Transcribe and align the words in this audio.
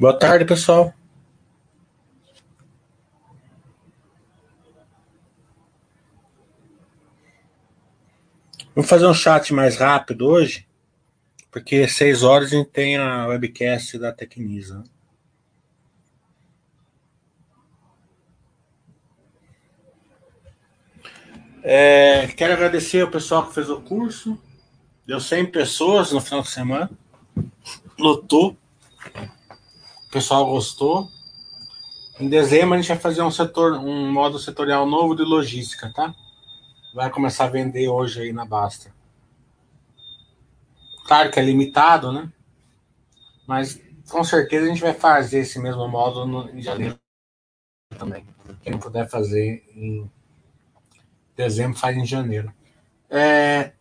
Boa 0.00 0.18
tarde, 0.18 0.46
pessoal. 0.46 0.94
Vou 8.74 8.82
fazer 8.82 9.06
um 9.06 9.12
chat 9.12 9.52
mais 9.52 9.76
rápido 9.76 10.26
hoje, 10.26 10.66
porque 11.50 11.86
seis 11.86 12.22
horas 12.22 12.50
a 12.50 12.56
gente 12.56 12.70
tem 12.70 12.96
a 12.96 13.26
webcast 13.26 13.98
da 13.98 14.10
Tecnisa. 14.10 14.82
É, 21.62 22.26
quero 22.28 22.54
agradecer 22.54 23.02
o 23.02 23.10
pessoal 23.10 23.46
que 23.46 23.52
fez 23.52 23.68
o 23.68 23.82
curso. 23.82 24.42
Deu 25.06 25.20
100 25.20 25.50
pessoas 25.50 26.10
no 26.10 26.22
final 26.22 26.40
de 26.40 26.48
semana. 26.48 26.90
Lotou. 27.98 28.56
O 30.10 30.12
pessoal 30.12 30.44
gostou. 30.44 31.08
Em 32.18 32.28
dezembro 32.28 32.74
a 32.74 32.78
gente 32.78 32.88
vai 32.88 32.98
fazer 32.98 33.22
um 33.22 33.30
setor, 33.30 33.74
um 33.74 34.10
modo 34.10 34.40
setorial 34.40 34.84
novo 34.84 35.14
de 35.14 35.22
logística, 35.22 35.88
tá? 35.94 36.12
Vai 36.92 37.08
começar 37.10 37.44
a 37.44 37.48
vender 37.48 37.86
hoje 37.86 38.20
aí 38.20 38.32
na 38.32 38.44
Basta. 38.44 38.92
Claro 41.06 41.30
que 41.30 41.38
é 41.38 41.44
limitado, 41.44 42.10
né? 42.10 42.28
Mas 43.46 43.80
com 44.08 44.24
certeza 44.24 44.66
a 44.66 44.68
gente 44.68 44.82
vai 44.82 44.94
fazer 44.94 45.38
esse 45.38 45.60
mesmo 45.60 45.86
modo 45.86 46.26
no, 46.26 46.50
em 46.50 46.60
janeiro 46.60 46.98
também. 47.96 48.26
Quem 48.64 48.76
puder 48.76 49.08
fazer 49.08 49.64
em 49.76 50.10
dezembro 51.36 51.78
faz 51.78 51.96
em 51.96 52.04
janeiro. 52.04 52.52
É, 53.08 53.74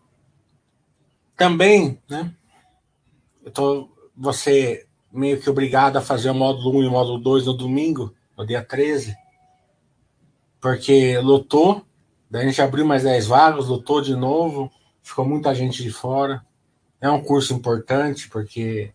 também, 1.36 2.00
né? 2.08 2.32
Eu 3.44 3.50
tô, 3.50 3.90
você 4.16 4.88
meio 5.12 5.40
que 5.40 5.50
obrigado 5.50 5.98
a 5.98 6.02
fazer 6.02 6.30
o 6.30 6.36
módulo 6.36 6.80
1 6.80 6.84
e 6.84 6.88
o 6.88 6.92
módulo 6.92 7.20
2 7.20 7.46
no 7.46 7.54
domingo, 7.54 8.14
no 8.38 8.46
dia 8.46 8.64
13, 8.64 9.16
porque 10.62 11.18
lotou, 11.20 11.86
daí 12.30 12.44
a 12.44 12.48
gente 12.48 12.62
abriu 12.62 12.86
mais 12.86 13.04
10 13.04 13.28
vagas, 13.28 13.68
lotou 13.68 14.02
de 14.02 14.16
novo, 14.16 14.72
ficou 15.02 15.26
muita 15.26 15.56
gente 15.56 15.82
de 15.82 15.92
fora. 15.92 16.46
É 17.02 17.10
um 17.10 17.22
curso 17.22 17.54
importante, 17.54 18.30
porque 18.30 18.92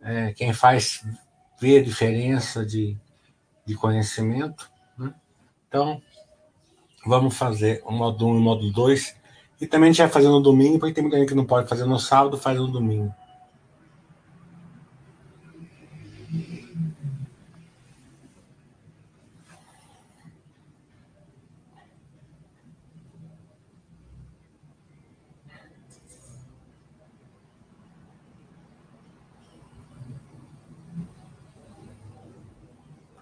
é, 0.00 0.32
quem 0.32 0.52
faz 0.52 1.04
vê 1.60 1.78
a 1.78 1.82
diferença 1.82 2.64
de, 2.64 2.96
de 3.64 3.74
conhecimento. 3.74 4.70
Né? 4.98 5.12
Então, 5.68 6.00
vamos 7.04 7.36
fazer 7.36 7.82
o 7.84 7.92
módulo 7.92 8.32
1 8.32 8.34
e 8.34 8.38
o 8.38 8.42
módulo 8.42 8.72
2. 8.72 9.16
E 9.60 9.66
também 9.66 9.90
a 9.90 9.92
gente 9.92 10.02
vai 10.02 10.10
fazer 10.10 10.28
no 10.28 10.40
domingo, 10.40 10.78
porque 10.78 10.94
tem 10.94 11.02
muita 11.02 11.18
gente 11.18 11.28
que 11.28 11.34
não 11.34 11.46
pode 11.46 11.68
fazer 11.68 11.84
no 11.84 11.98
sábado, 11.98 12.36
faz 12.38 12.58
no 12.58 12.68
domingo. 12.68 13.14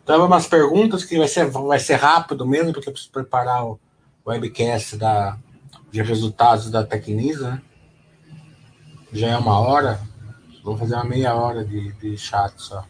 Então, 0.05 0.27
umas 0.27 0.47
perguntas 0.47 1.03
que 1.03 1.17
vai 1.17 1.27
ser, 1.27 1.47
vai 1.47 1.79
ser 1.79 1.95
rápido 1.95 2.47
mesmo, 2.47 2.75
porque 2.75 2.91
eu 2.91 2.93
preciso 2.93 3.11
preparar 3.11 3.65
o 3.65 3.81
webcast 4.27 4.99
da, 4.99 5.39
de 5.91 6.03
resultados 6.03 6.71
da 6.71 6.85
Tecnisa. 6.85 7.53
Né? 7.53 7.63
Já 9.11 9.29
é 9.29 9.37
uma 9.39 9.59
hora. 9.59 9.99
Vou 10.63 10.77
fazer 10.77 10.95
uma 10.97 11.05
meia 11.05 11.35
hora 11.35 11.65
de, 11.65 11.91
de 11.95 12.19
chat 12.19 12.53
só. 12.59 12.85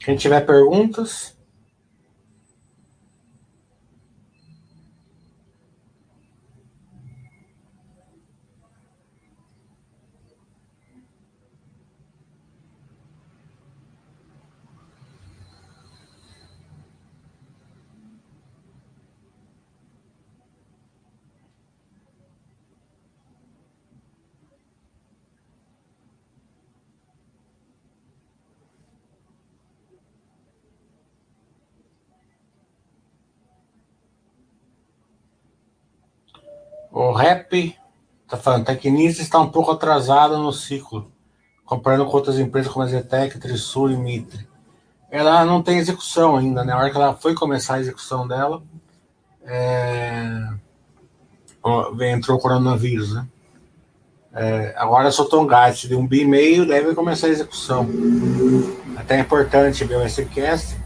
Quem 0.00 0.16
tiver 0.16 0.40
perguntas. 0.44 1.36
O 36.96 37.05
rap 37.16 37.76
tá 38.28 38.36
falando, 38.36 38.64
Tecnista 38.64 39.22
está 39.22 39.38
um 39.38 39.48
pouco 39.48 39.70
atrasada 39.70 40.36
no 40.36 40.52
ciclo, 40.52 41.10
comparando 41.64 42.06
com 42.06 42.16
outras 42.16 42.38
empresas 42.38 42.72
como 42.72 42.84
a 42.84 42.88
Zetec, 42.88 43.38
Trisul 43.38 43.90
e 43.90 43.96
Mitre. 43.96 44.46
Ela 45.10 45.44
não 45.44 45.62
tem 45.62 45.78
execução 45.78 46.36
ainda, 46.36 46.64
né? 46.64 46.72
A 46.72 46.78
hora 46.78 46.90
que 46.90 46.96
ela 46.96 47.14
foi 47.14 47.34
começar 47.34 47.74
a 47.74 47.80
execução 47.80 48.26
dela, 48.26 48.62
é... 49.44 50.48
entrou 52.12 52.36
o 52.36 52.40
coronavírus, 52.40 53.14
né? 53.14 53.26
É, 54.38 54.74
agora 54.76 55.10
soltou 55.10 55.42
um 55.42 55.46
gás 55.46 55.78
de 55.78 55.94
um 55.94 56.06
bi 56.06 56.20
e 56.20 56.26
meio, 56.26 56.66
deve 56.66 56.94
começar 56.94 57.28
a 57.28 57.30
execução. 57.30 57.88
Até 58.94 59.16
é 59.16 59.20
importante 59.20 59.82
ver 59.84 59.96
o 59.96 60.00
webcast, 60.00 60.76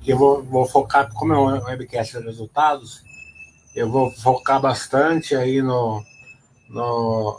que 0.00 0.12
eu 0.12 0.16
vou, 0.16 0.42
vou 0.42 0.64
focar, 0.64 1.12
como 1.12 1.34
é 1.34 1.38
um 1.38 1.64
webcast 1.64 2.16
de 2.16 2.24
resultados, 2.24 3.04
eu 3.76 3.90
vou 3.90 4.10
focar 4.10 4.58
bastante 4.58 5.36
aí 5.36 5.60
no, 5.60 6.02
no 6.70 7.38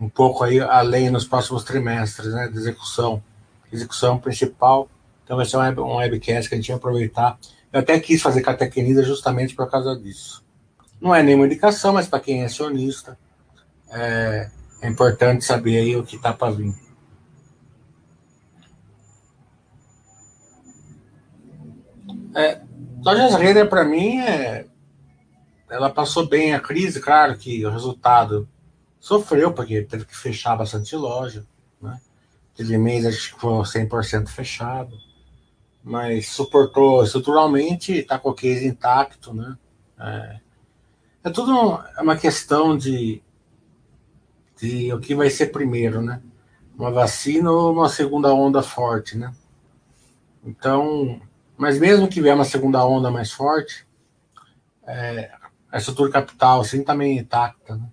um 0.00 0.08
pouco 0.08 0.42
aí 0.42 0.58
além 0.58 1.10
nos 1.10 1.26
próximos 1.26 1.62
trimestres, 1.62 2.32
né, 2.32 2.48
de 2.48 2.56
execução, 2.56 3.22
execução 3.70 4.18
principal. 4.18 4.88
Então 5.22 5.36
vai 5.36 5.44
ser 5.44 5.58
um, 5.58 5.60
web, 5.60 5.78
webcast 5.78 6.48
que 6.48 6.54
a 6.54 6.58
gente 6.58 6.68
vai 6.68 6.78
aproveitar. 6.78 7.38
Eu 7.70 7.80
até 7.80 8.00
quis 8.00 8.22
fazer 8.22 8.42
com 8.42 8.50
a 8.50 8.54
Tecnisa 8.54 9.02
justamente 9.02 9.54
por 9.54 9.70
causa 9.70 9.94
disso. 9.94 10.42
Não 10.98 11.14
é 11.14 11.22
nenhuma 11.22 11.44
indicação, 11.44 11.92
mas 11.92 12.08
para 12.08 12.20
quem 12.20 12.40
é 12.40 12.46
acionista, 12.46 13.18
é, 13.90 14.50
é 14.80 14.88
importante 14.88 15.44
saber 15.44 15.76
aí 15.76 15.96
o 15.96 16.02
que 16.02 16.16
está 16.16 16.32
para 16.32 16.52
vir. 16.52 16.74
É, 22.34 22.62
Lojas 23.04 23.34
Renner, 23.34 23.68
para 23.68 23.84
mim, 23.84 24.18
é 24.20 24.66
ela 25.70 25.88
passou 25.88 26.26
bem 26.26 26.52
a 26.52 26.60
crise, 26.60 27.00
claro 27.00 27.36
que 27.38 27.64
o 27.64 27.70
resultado 27.70 28.48
sofreu, 28.98 29.52
porque 29.52 29.82
teve 29.82 30.04
que 30.04 30.16
fechar 30.16 30.56
bastante 30.56 30.94
loja, 30.96 31.46
né? 31.80 32.00
Teve 32.54 32.76
mês, 32.76 33.06
acho 33.06 33.34
que 33.34 33.40
foi 33.40 33.52
100% 33.62 34.28
fechado, 34.28 34.98
mas 35.82 36.28
suportou 36.28 37.02
estruturalmente, 37.02 37.92
está 37.92 38.18
com 38.18 38.30
o 38.30 38.34
case 38.34 38.66
intacto, 38.66 39.32
né? 39.32 39.56
É, 39.98 40.40
é 41.24 41.30
tudo 41.30 41.82
é 41.96 42.02
uma 42.02 42.16
questão 42.16 42.76
de, 42.76 43.22
de 44.60 44.92
o 44.92 45.00
que 45.00 45.14
vai 45.14 45.30
ser 45.30 45.46
primeiro, 45.46 46.02
né? 46.02 46.20
Uma 46.76 46.90
vacina 46.90 47.50
ou 47.50 47.72
uma 47.72 47.88
segunda 47.88 48.34
onda 48.34 48.62
forte, 48.62 49.16
né? 49.16 49.32
Então, 50.44 51.20
mas 51.56 51.78
mesmo 51.78 52.08
que 52.08 52.20
vier 52.20 52.34
uma 52.34 52.44
segunda 52.44 52.84
onda 52.84 53.10
mais 53.10 53.30
forte, 53.30 53.86
é, 54.86 55.30
a 55.70 55.78
estrutura 55.78 56.10
capital, 56.10 56.60
assim, 56.60 56.82
também 56.82 57.18
intacta, 57.18 57.76
né? 57.76 57.88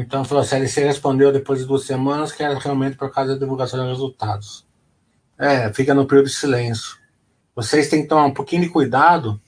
Então, 0.00 0.22
a 0.22 0.44
CLC 0.44 0.84
respondeu 0.84 1.32
depois 1.32 1.58
de 1.58 1.66
duas 1.66 1.84
semanas 1.84 2.30
que 2.30 2.42
era 2.42 2.56
realmente 2.56 2.96
por 2.96 3.10
causa 3.10 3.32
da 3.32 3.38
divulgação 3.38 3.82
de 3.82 3.88
resultados. 3.88 4.64
É, 5.36 5.72
fica 5.72 5.92
no 5.92 6.06
período 6.06 6.26
de 6.26 6.34
silêncio. 6.34 6.98
Vocês 7.54 7.88
têm 7.88 8.02
que 8.02 8.08
tomar 8.08 8.26
um 8.26 8.32
pouquinho 8.32 8.62
de 8.62 8.68
cuidado 8.68 9.40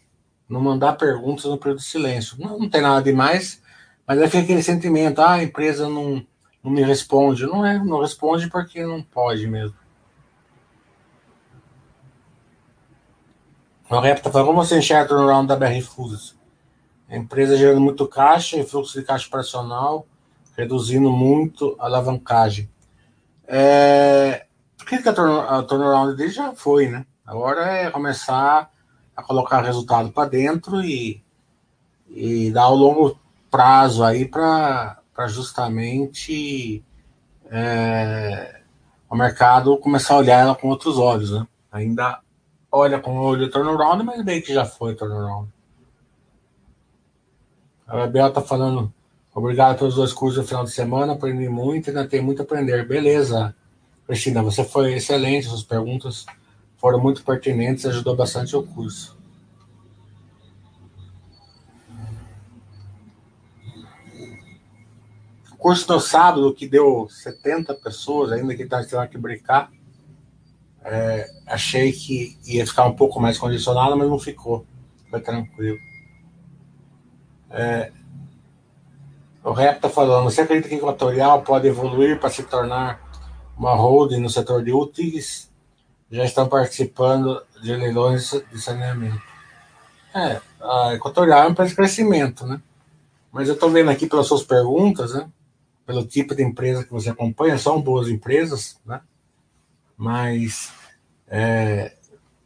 não 0.49 0.61
mandar 0.61 0.95
perguntas 0.95 1.45
no 1.45 1.57
período 1.57 1.79
de 1.79 1.85
silêncio. 1.85 2.37
Não, 2.39 2.59
não 2.59 2.69
tem 2.69 2.81
nada 2.81 3.01
demais, 3.01 3.63
mas 4.07 4.21
aí 4.21 4.29
fica 4.29 4.43
aquele 4.43 4.63
sentimento, 4.63 5.21
ah, 5.21 5.35
a 5.35 5.43
empresa 5.43 5.89
não, 5.89 6.27
não 6.65 6.73
me 6.73 6.83
responde. 6.83 7.47
Não 7.47 7.65
é, 7.65 7.79
não 7.79 8.01
responde 8.01 8.49
porque 8.49 8.85
não 8.85 9.03
pode 9.03 9.47
mesmo. 9.47 9.77
O 13.91 14.01
rep 14.01 14.17
está 14.17 14.31
falando, 14.31 14.49
como 14.49 14.65
você 14.65 14.79
enxerga 14.79 15.05
o 15.05 15.09
turnaround 15.09 15.47
da 15.47 15.57
BR 15.57 15.83
Foods? 15.83 16.35
A 17.09 17.17
empresa 17.17 17.57
gerando 17.57 17.83
muito 17.83 18.09
caixa 18.09 18.57
e 18.57 18.65
fluxo 18.65 18.99
de 18.99 19.05
caixa 19.05 19.29
operacional, 19.29 20.07
reduzindo 20.57 21.13
muito 21.13 21.77
a 21.79 21.85
alavancagem. 21.85 22.69
É, 23.47 24.47
acredito 24.81 25.05
que 25.05 25.21
a, 25.21 25.63
turnaround 25.63 26.17
dele 26.17 26.31
já 26.31 26.53
foi, 26.53 26.89
né? 26.89 27.05
Agora 27.27 27.67
é 27.67 27.91
começar 27.91 28.71
a 29.15 29.23
colocar 29.23 29.61
resultado 29.61 30.11
para 30.11 30.29
dentro 30.29 30.83
e, 30.83 31.23
e 32.09 32.51
dar 32.51 32.69
o 32.71 32.75
longo 32.75 33.21
prazo 33.51 34.03
aí 34.03 34.27
para 34.27 34.99
justamente 35.29 36.85
é, 37.51 38.61
o 39.09 39.17
mercado 39.17 39.77
começar 39.79 40.15
a 40.15 40.19
olhar 40.19 40.41
ela 40.41 40.55
com 40.55 40.69
outros 40.69 40.99
olhos, 40.99 41.31
né? 41.31 41.47
Ainda 41.71 42.21
olha 42.71 42.99
com 43.01 43.17
o 43.17 43.23
olho 43.23 43.51
turnaround, 43.51 44.05
mas 44.05 44.25
bem 44.25 44.43
que 44.43 44.53
já 44.53 44.65
foi 44.65 44.95
turnaround. 44.95 45.49
A 47.87 47.97
Gabriel 47.99 48.33
tá 48.33 48.41
falando, 48.41 48.93
obrigado 49.35 49.79
pelos 49.79 49.95
dois 49.95 50.13
cursos 50.13 50.39
no 50.43 50.49
final 50.49 50.65
de 50.65 50.73
semana, 50.73 51.13
aprendi 51.13 51.49
muito, 51.49 51.91
ainda 51.91 52.07
tem 52.07 52.21
muito 52.21 52.41
a 52.41 52.45
aprender. 52.45 52.87
Beleza, 52.87 53.55
Cristina, 54.07 54.43
você 54.43 54.65
foi 54.65 54.95
excelente, 54.95 55.47
suas 55.47 55.63
perguntas 55.63 56.27
foram 56.77 57.01
muito 57.01 57.25
pertinentes, 57.25 57.87
ajudou 57.87 58.17
bastante 58.17 58.55
o 58.57 58.63
curso. 58.63 59.14
Curso 65.65 65.91
no 65.91 65.99
sábado, 65.99 66.53
que 66.53 66.69
deu 66.69 67.09
70 67.09 67.73
pessoas, 67.77 68.31
ainda 68.33 68.55
que 68.55 68.67
tá, 68.67 68.85
tendo 68.85 69.09
que 69.09 69.17
brincar, 69.17 69.73
é, 70.85 71.27
achei 71.47 71.91
que 71.91 72.39
ia 72.45 72.67
ficar 72.67 72.85
um 72.85 72.95
pouco 72.95 73.19
mais 73.19 73.39
condicionado, 73.39 73.97
mas 73.97 74.07
não 74.07 74.19
ficou. 74.19 74.67
Foi 75.09 75.23
tranquilo. 75.23 75.79
É, 77.49 77.91
o 79.43 79.53
Rep 79.53 79.77
está 79.77 79.89
falando, 79.89 80.25
você 80.25 80.43
acredita 80.43 80.69
que 80.69 80.75
Equatorial 80.75 81.41
pode 81.41 81.67
evoluir 81.67 82.21
para 82.21 82.29
se 82.29 82.43
tornar 82.43 83.01
uma 83.57 83.75
holding 83.75 84.21
no 84.21 84.29
setor 84.29 84.63
de 84.63 84.71
úteis? 84.71 85.51
Já 86.11 86.27
estão 86.27 86.47
participando 86.47 87.43
de 87.63 87.75
leilões 87.75 88.33
de 88.53 88.61
saneamento. 88.61 89.23
É, 90.15 90.43
a 90.61 90.93
Equatorial 90.93 91.55
é 91.59 91.65
de 91.65 91.75
crescimento, 91.75 92.47
né? 92.47 92.61
Mas 93.33 93.49
eu 93.49 93.55
estou 93.55 93.71
vendo 93.71 93.91
aqui 93.91 94.07
pelas 94.07 94.27
suas 94.27 94.43
perguntas, 94.43 95.15
né? 95.15 95.27
Pelo 95.87 96.07
tipo 96.07 96.35
de 96.35 96.43
empresa 96.43 96.85
que 96.85 96.93
você 96.93 97.11
acompanha, 97.11 97.59
são 97.59 97.81
boas 97.81 98.09
empresas, 98.09 98.81
né? 98.87 99.01
Mas 99.97 100.73
é, 101.29 101.95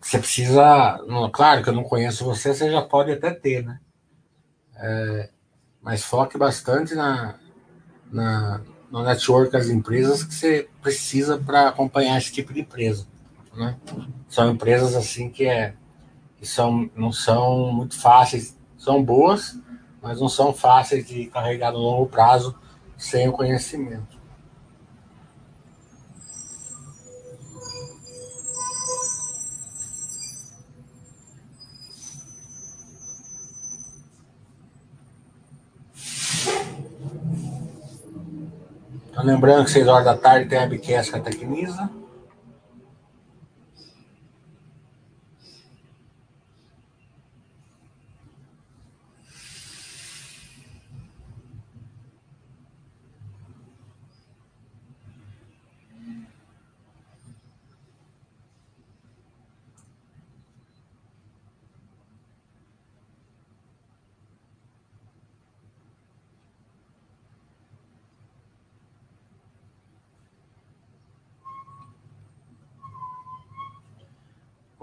você 0.01 0.19
precisa. 0.19 1.01
Claro 1.33 1.63
que 1.63 1.69
eu 1.69 1.75
não 1.75 1.85
conheço 1.85 2.25
você, 2.25 2.55
você 2.55 2.71
já 2.71 2.83
pode 2.83 3.13
até 3.13 3.31
ter, 3.31 3.65
né? 3.65 3.81
É, 4.77 5.31
mas 5.83 6.05
foque 6.05 6.39
bastante 6.39 6.95
na, 6.95 7.37
na, 8.11 8.61
no 8.91 9.03
network 9.03 9.53
das 9.53 9.69
empresas 9.69 10.23
que 10.23 10.35
você 10.35 10.69
precisa 10.81 11.39
para 11.39 11.69
acompanhar 11.69 12.19
esse 12.19 12.33
tipo 12.33 12.53
de 12.53 12.61
empresa. 12.61 13.07
Né? 13.55 13.77
São 14.29 14.51
empresas 14.51 14.95
assim 14.95 15.31
que, 15.31 15.47
é, 15.47 15.75
que 16.37 16.47
são, 16.47 16.91
não 16.95 17.13
são 17.13 17.73
muito 17.73 17.99
fáceis, 17.99 18.57
são 18.77 19.03
boas, 19.03 19.59
mas 20.01 20.21
não 20.21 20.29
são 20.29 20.53
fáceis 20.53 21.07
de 21.07 21.27
carregar 21.27 21.73
no 21.73 21.79
longo 21.79 22.07
prazo 22.07 22.55
sem 22.99 23.29
o 23.29 23.33
conhecimento. 23.33 24.19
Então, 39.11 39.25
lembrando 39.25 39.65
que 39.65 39.71
6 39.71 39.89
horas 39.89 40.05
da 40.05 40.17
tarde 40.17 40.49
tem 40.49 40.59
a 40.59 40.63
Webcast 40.63 41.11
com 41.11 41.19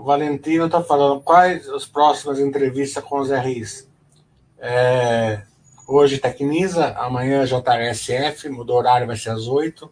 Valentino 0.06 0.68
está 0.68 0.84
falando 0.84 1.20
quais 1.20 1.68
as 1.68 1.84
próximas 1.84 2.40
entrevistas 2.40 3.04
com 3.04 3.18
os 3.20 3.32
RIs. 3.32 3.90
É, 4.60 5.42
hoje 5.88 6.20
Tecnisa, 6.20 6.90
amanhã 7.00 7.44
JSF, 7.44 8.48
mudou 8.50 8.78
horário, 8.78 9.08
vai 9.08 9.18
ser 9.18 9.32
às 9.32 9.48
8. 9.48 9.92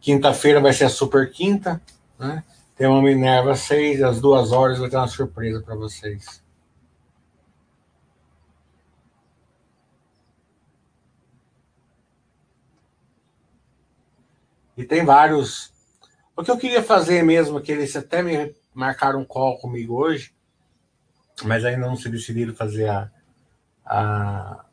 Quinta-feira 0.00 0.62
vai 0.62 0.72
ser 0.72 0.84
a 0.84 0.88
Super 0.88 1.30
Quinta. 1.30 1.78
Né? 2.18 2.42
Tem 2.74 2.86
uma 2.86 3.02
Minerva 3.02 3.52
às 3.52 3.60
6, 3.60 4.02
às 4.02 4.18
2 4.18 4.50
horas 4.50 4.78
vai 4.78 4.88
ter 4.88 4.96
uma 4.96 5.06
surpresa 5.06 5.60
para 5.60 5.74
vocês. 5.74 6.42
E 14.74 14.84
tem 14.84 15.04
vários. 15.04 15.70
O 16.34 16.42
que 16.42 16.50
eu 16.50 16.56
queria 16.56 16.82
fazer 16.82 17.22
mesmo, 17.22 17.60
que 17.60 17.72
eles 17.72 17.94
até 17.94 18.22
me 18.22 18.54
marcaram 18.78 19.20
um 19.20 19.24
call 19.24 19.58
comigo 19.58 19.96
hoje, 19.96 20.32
mas 21.42 21.64
ainda 21.64 21.84
não 21.84 21.96
se 21.96 22.08
decidiram 22.08 22.54
fazer 22.54 22.88
a, 22.88 23.10
a 23.84 24.64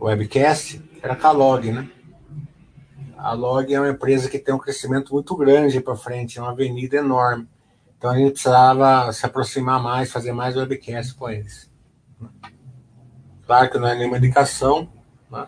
webcast, 0.00 0.82
era 1.00 1.14
com 1.14 1.28
a 1.28 1.30
Log, 1.30 1.70
né? 1.70 1.88
A 3.16 3.32
Log 3.34 3.72
é 3.72 3.80
uma 3.80 3.90
empresa 3.90 4.28
que 4.28 4.40
tem 4.40 4.52
um 4.52 4.58
crescimento 4.58 5.14
muito 5.14 5.36
grande 5.36 5.80
para 5.80 5.94
frente, 5.94 6.40
é 6.40 6.42
uma 6.42 6.50
avenida 6.50 6.96
enorme. 6.96 7.48
Então 7.96 8.10
a 8.10 8.18
gente 8.18 8.32
precisava 8.32 9.12
se 9.12 9.24
aproximar 9.24 9.80
mais, 9.80 10.10
fazer 10.10 10.32
mais 10.32 10.56
webcast 10.56 11.14
com 11.14 11.30
eles. 11.30 11.70
Claro 13.46 13.70
que 13.70 13.78
não 13.78 13.86
é 13.86 13.94
nenhuma 13.94 14.18
indicação, 14.18 14.88
né? 15.30 15.46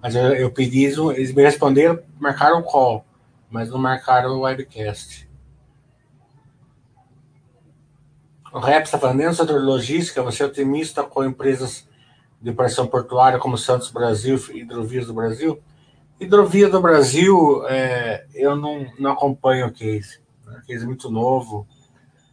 mas 0.00 0.14
eu, 0.14 0.32
eu 0.32 0.50
pedi, 0.52 0.84
eles 0.84 1.34
me 1.34 1.42
responderam, 1.42 1.98
marcaram 2.20 2.60
o 2.60 2.62
call, 2.62 3.04
mas 3.50 3.68
não 3.68 3.78
marcaram 3.78 4.30
o 4.30 4.42
webcast. 4.42 5.25
O 8.56 8.58
REP 8.58 8.84
está 8.84 8.98
falando, 8.98 9.18
dentro 9.18 9.44
do 9.44 9.58
logística, 9.58 10.22
você 10.22 10.42
é 10.42 10.46
otimista 10.46 11.02
com 11.02 11.22
empresas 11.22 11.86
de 12.40 12.48
operação 12.48 12.86
portuária 12.86 13.38
como 13.38 13.58
Santos 13.58 13.90
Brasil 13.90 14.42
e 14.50 14.60
Hidrovias 14.60 15.06
do 15.06 15.12
Brasil? 15.12 15.62
Hidrovia 16.18 16.66
do 16.70 16.80
Brasil, 16.80 17.66
é, 17.68 18.24
eu 18.34 18.56
não, 18.56 18.90
não 18.98 19.12
acompanho 19.12 19.66
o 19.66 19.70
case. 19.70 20.20
Né? 20.46 20.58
O 20.62 20.66
case 20.66 20.84
é 20.84 20.86
muito 20.86 21.10
novo 21.10 21.68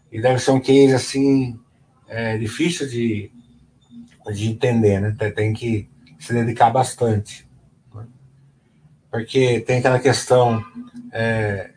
e 0.09 0.21
deve 0.21 0.39
ser 0.39 0.51
um 0.51 0.61
case 0.61 0.93
assim 0.93 1.59
é, 2.07 2.37
difícil 2.37 2.87
de, 2.87 3.29
de 4.31 4.49
entender, 4.49 5.01
né? 5.01 5.11
Tem 5.35 5.51
que 5.51 5.89
se 6.17 6.33
dedicar 6.33 6.69
bastante. 6.69 7.45
Né? 7.93 8.07
Porque 9.11 9.59
tem 9.59 9.79
aquela 9.79 9.99
questão 9.99 10.63
é, 11.11 11.72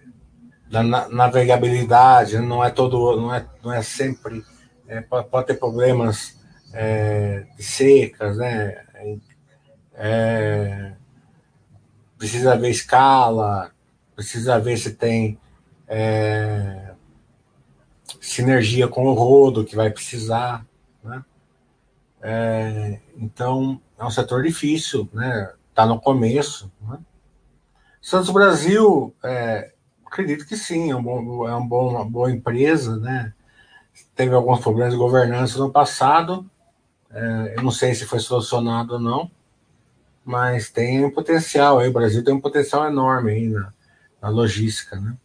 da 0.71 0.83
navegabilidade, 0.83 2.39
não 2.39 2.65
é 2.65 2.71
todo, 2.71 3.21
não 3.21 3.35
é, 3.35 3.47
não 3.63 3.73
é 3.73 3.83
sempre, 3.83 4.45
é, 4.89 5.01
pode, 5.01 5.47
ter 5.47 5.55
problemas 5.55 6.39
é, 6.73 7.47
secas, 7.59 8.37
né? 8.37 8.85
É, 9.95 10.93
precisa 12.19 12.57
ver 12.57 12.71
escala, 12.71 13.71
precisa 14.15 14.59
ver 14.59 14.77
se 14.77 14.95
tem 14.95 15.39
é, 15.87 16.93
sinergia 18.21 18.89
com 18.89 19.07
o 19.07 19.15
rodo 19.15 19.65
que 19.65 19.77
vai 19.77 19.91
precisar, 19.91 20.67
né? 21.03 21.25
É, 22.21 23.01
então 23.17 23.81
é 23.99 24.05
um 24.05 24.11
setor 24.11 24.43
difícil, 24.43 25.09
né? 25.13 25.53
Está 25.71 25.87
no 25.87 26.01
começo. 26.01 26.73
Né? 26.81 26.99
Santos 28.01 28.31
Brasil 28.31 29.15
é, 29.23 29.73
Acredito 30.17 30.47
que 30.47 30.57
sim, 30.57 30.91
é, 30.91 30.97
um 30.97 31.03
bom, 31.03 31.47
é 31.47 31.55
um 31.55 31.69
bom, 31.69 31.91
uma 31.91 32.03
boa 32.03 32.33
empresa, 32.33 32.97
né? 32.97 33.35
Teve 34.15 34.35
alguns 34.35 34.61
problemas 34.61 34.95
de 34.95 34.99
governança 34.99 35.59
no 35.59 35.71
passado, 35.71 36.51
é, 37.11 37.55
eu 37.59 37.63
não 37.63 37.71
sei 37.71 37.95
se 37.95 38.07
foi 38.07 38.19
solucionado 38.19 38.95
ou 38.95 38.99
não, 38.99 39.31
mas 40.25 40.71
tem 40.71 41.05
um 41.05 41.11
potencial 41.11 41.79
aí, 41.79 41.89
o 41.91 41.93
Brasil 41.93 42.25
tem 42.25 42.33
um 42.33 42.41
potencial 42.41 42.87
enorme 42.87 43.31
aí 43.31 43.49
na, 43.49 43.71
na 44.23 44.29
logística, 44.31 44.99
né? 44.99 45.19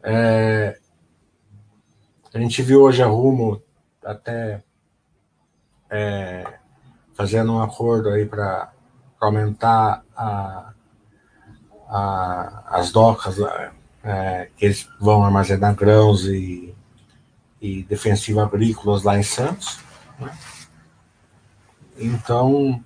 É, 0.00 0.78
a 2.32 2.38
gente 2.38 2.62
viu 2.62 2.82
hoje 2.82 3.02
a 3.02 3.06
Rumo 3.06 3.60
até 4.04 4.62
é, 5.90 6.44
fazendo 7.14 7.54
um 7.54 7.60
acordo 7.60 8.10
aí 8.10 8.26
para 8.26 8.72
aumentar 9.20 10.04
a, 10.16 10.72
a, 11.92 12.64
as 12.68 12.90
docas 12.90 13.36
é, 14.02 14.48
que 14.56 14.64
eles 14.64 14.88
vão 14.98 15.22
armazenar 15.22 15.74
grãos 15.74 16.24
e, 16.24 16.74
e 17.60 17.82
defensivos 17.82 18.42
agrícolas 18.42 19.02
lá 19.02 19.18
em 19.18 19.22
Santos. 19.22 19.78
Né? 20.18 20.34
Então, 21.98 22.82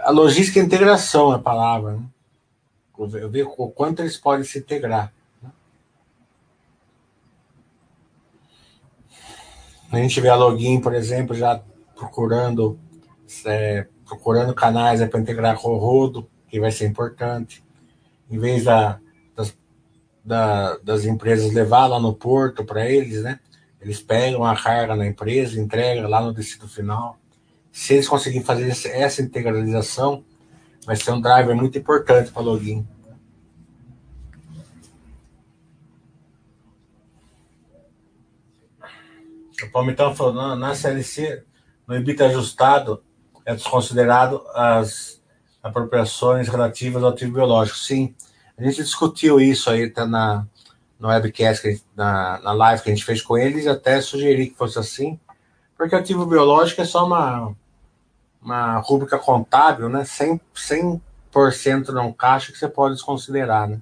a 0.00 0.10
logística 0.10 0.58
e 0.58 0.62
integração 0.62 1.32
é 1.32 1.36
a 1.36 1.38
palavra. 1.38 1.92
Né? 1.92 2.02
Eu 2.98 3.30
ver 3.30 3.44
o 3.44 3.70
quanto 3.70 4.02
eles 4.02 4.16
podem 4.16 4.44
se 4.44 4.58
integrar. 4.58 5.12
Né? 5.40 5.50
A 9.92 9.96
gente 9.98 10.20
vê 10.20 10.28
a 10.28 10.34
Login, 10.34 10.80
por 10.80 10.92
exemplo, 10.92 11.36
já 11.36 11.62
procurando 11.94 12.78
é, 13.44 13.86
procurando 14.04 14.52
canais 14.54 15.00
é 15.00 15.06
para 15.06 15.20
integrar 15.20 15.56
com 15.56 15.70
o 15.70 15.78
rodo, 15.78 16.28
que 16.48 16.60
vai 16.60 16.72
ser 16.72 16.86
importante. 16.86 17.65
Em 18.30 18.38
vez 18.38 18.64
da, 18.64 18.98
das, 19.34 19.56
da, 20.24 20.76
das 20.78 21.04
empresas 21.04 21.52
levar 21.52 21.86
lá 21.86 22.00
no 22.00 22.14
porto 22.14 22.64
para 22.64 22.88
eles, 22.88 23.22
né? 23.22 23.40
Eles 23.80 24.00
pegam 24.00 24.44
a 24.44 24.56
carga 24.56 24.96
na 24.96 25.06
empresa, 25.06 25.60
entregam 25.60 26.08
lá 26.08 26.20
no 26.20 26.32
destino 26.34 26.68
final. 26.68 27.18
Se 27.70 27.94
eles 27.94 28.08
conseguirem 28.08 28.44
fazer 28.44 28.68
essa 28.88 29.22
integralização, 29.22 30.24
vai 30.84 30.96
ser 30.96 31.12
um 31.12 31.20
driver 31.20 31.54
muito 31.54 31.76
importante 31.78 32.30
para 32.30 32.42
login. 32.42 32.86
O 39.62 39.70
Palmitão 39.70 40.14
falou, 40.14 40.56
na, 40.56 40.74
CLC, 40.74 41.42
no 41.86 41.94
EBITDA 41.96 42.26
ajustado, 42.26 43.02
é 43.44 43.54
desconsiderado 43.54 44.42
as 44.54 45.15
apropriações 45.66 46.48
relativas 46.48 47.02
ao 47.02 47.10
ativo 47.10 47.34
biológico. 47.34 47.78
Sim, 47.78 48.14
a 48.56 48.62
gente 48.62 48.82
discutiu 48.82 49.40
isso 49.40 49.68
aí 49.68 49.90
tá 49.90 50.06
na, 50.06 50.46
no 50.98 51.08
webcast, 51.08 51.82
na, 51.94 52.40
na 52.40 52.52
live 52.52 52.82
que 52.82 52.90
a 52.90 52.94
gente 52.94 53.04
fez 53.04 53.20
com 53.20 53.36
eles, 53.36 53.66
até 53.66 54.00
sugeri 54.00 54.48
que 54.48 54.56
fosse 54.56 54.78
assim, 54.78 55.18
porque 55.76 55.94
ativo 55.94 56.24
biológico 56.24 56.80
é 56.80 56.84
só 56.84 57.04
uma, 57.04 57.54
uma 58.40 58.78
rúbrica 58.78 59.18
contábil, 59.18 59.88
né? 59.88 60.02
100%, 60.02 60.40
100 61.52 61.82
não 61.92 62.12
caixa 62.12 62.52
que 62.52 62.58
você 62.58 62.68
pode 62.68 62.94
desconsiderar, 62.94 63.68
né? 63.68 63.80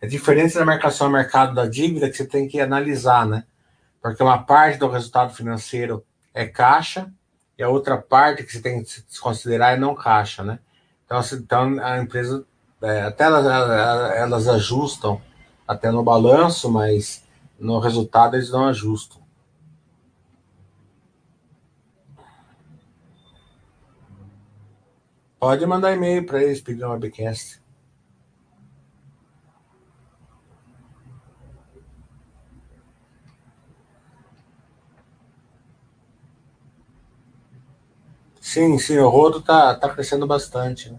É 0.00 0.06
diferente 0.06 0.54
da 0.54 0.64
marcação 0.64 1.08
ao 1.08 1.12
mercado 1.12 1.54
da 1.54 1.66
dívida 1.66 2.08
que 2.08 2.16
você 2.16 2.24
tem 2.24 2.46
que 2.46 2.60
analisar, 2.60 3.26
né? 3.26 3.44
Porque 4.00 4.22
uma 4.22 4.38
parte 4.38 4.78
do 4.78 4.88
resultado 4.88 5.34
financeiro 5.34 6.04
é 6.32 6.46
caixa 6.46 7.12
e 7.58 7.62
a 7.62 7.68
outra 7.68 7.98
parte 7.98 8.44
que 8.44 8.52
você 8.52 8.60
tem 8.60 8.82
que 8.82 9.02
desconsiderar 9.02 9.74
é 9.74 9.76
não 9.76 9.94
caixa, 9.94 10.44
né? 10.44 10.60
Então, 11.04 11.18
assim, 11.18 11.36
então 11.36 11.82
a 11.82 11.98
empresa, 11.98 12.46
é, 12.80 13.02
até 13.02 13.24
elas, 13.24 13.46
elas 14.14 14.48
ajustam 14.48 15.20
até 15.66 15.90
no 15.90 16.04
balanço, 16.04 16.70
mas 16.70 17.24
no 17.58 17.80
resultado 17.80 18.36
eles 18.36 18.50
não 18.50 18.66
ajustam. 18.66 19.20
Pode 25.40 25.64
mandar 25.66 25.92
e-mail 25.92 26.24
para 26.26 26.42
eles 26.42 26.60
pedir 26.60 26.84
um 26.84 26.90
webcast. 26.90 27.60
Sim, 38.48 38.78
sim, 38.78 38.96
o 38.96 39.10
rodo 39.10 39.42
tá, 39.42 39.74
tá 39.74 39.90
crescendo 39.90 40.26
bastante. 40.26 40.90
Né? 40.90 40.98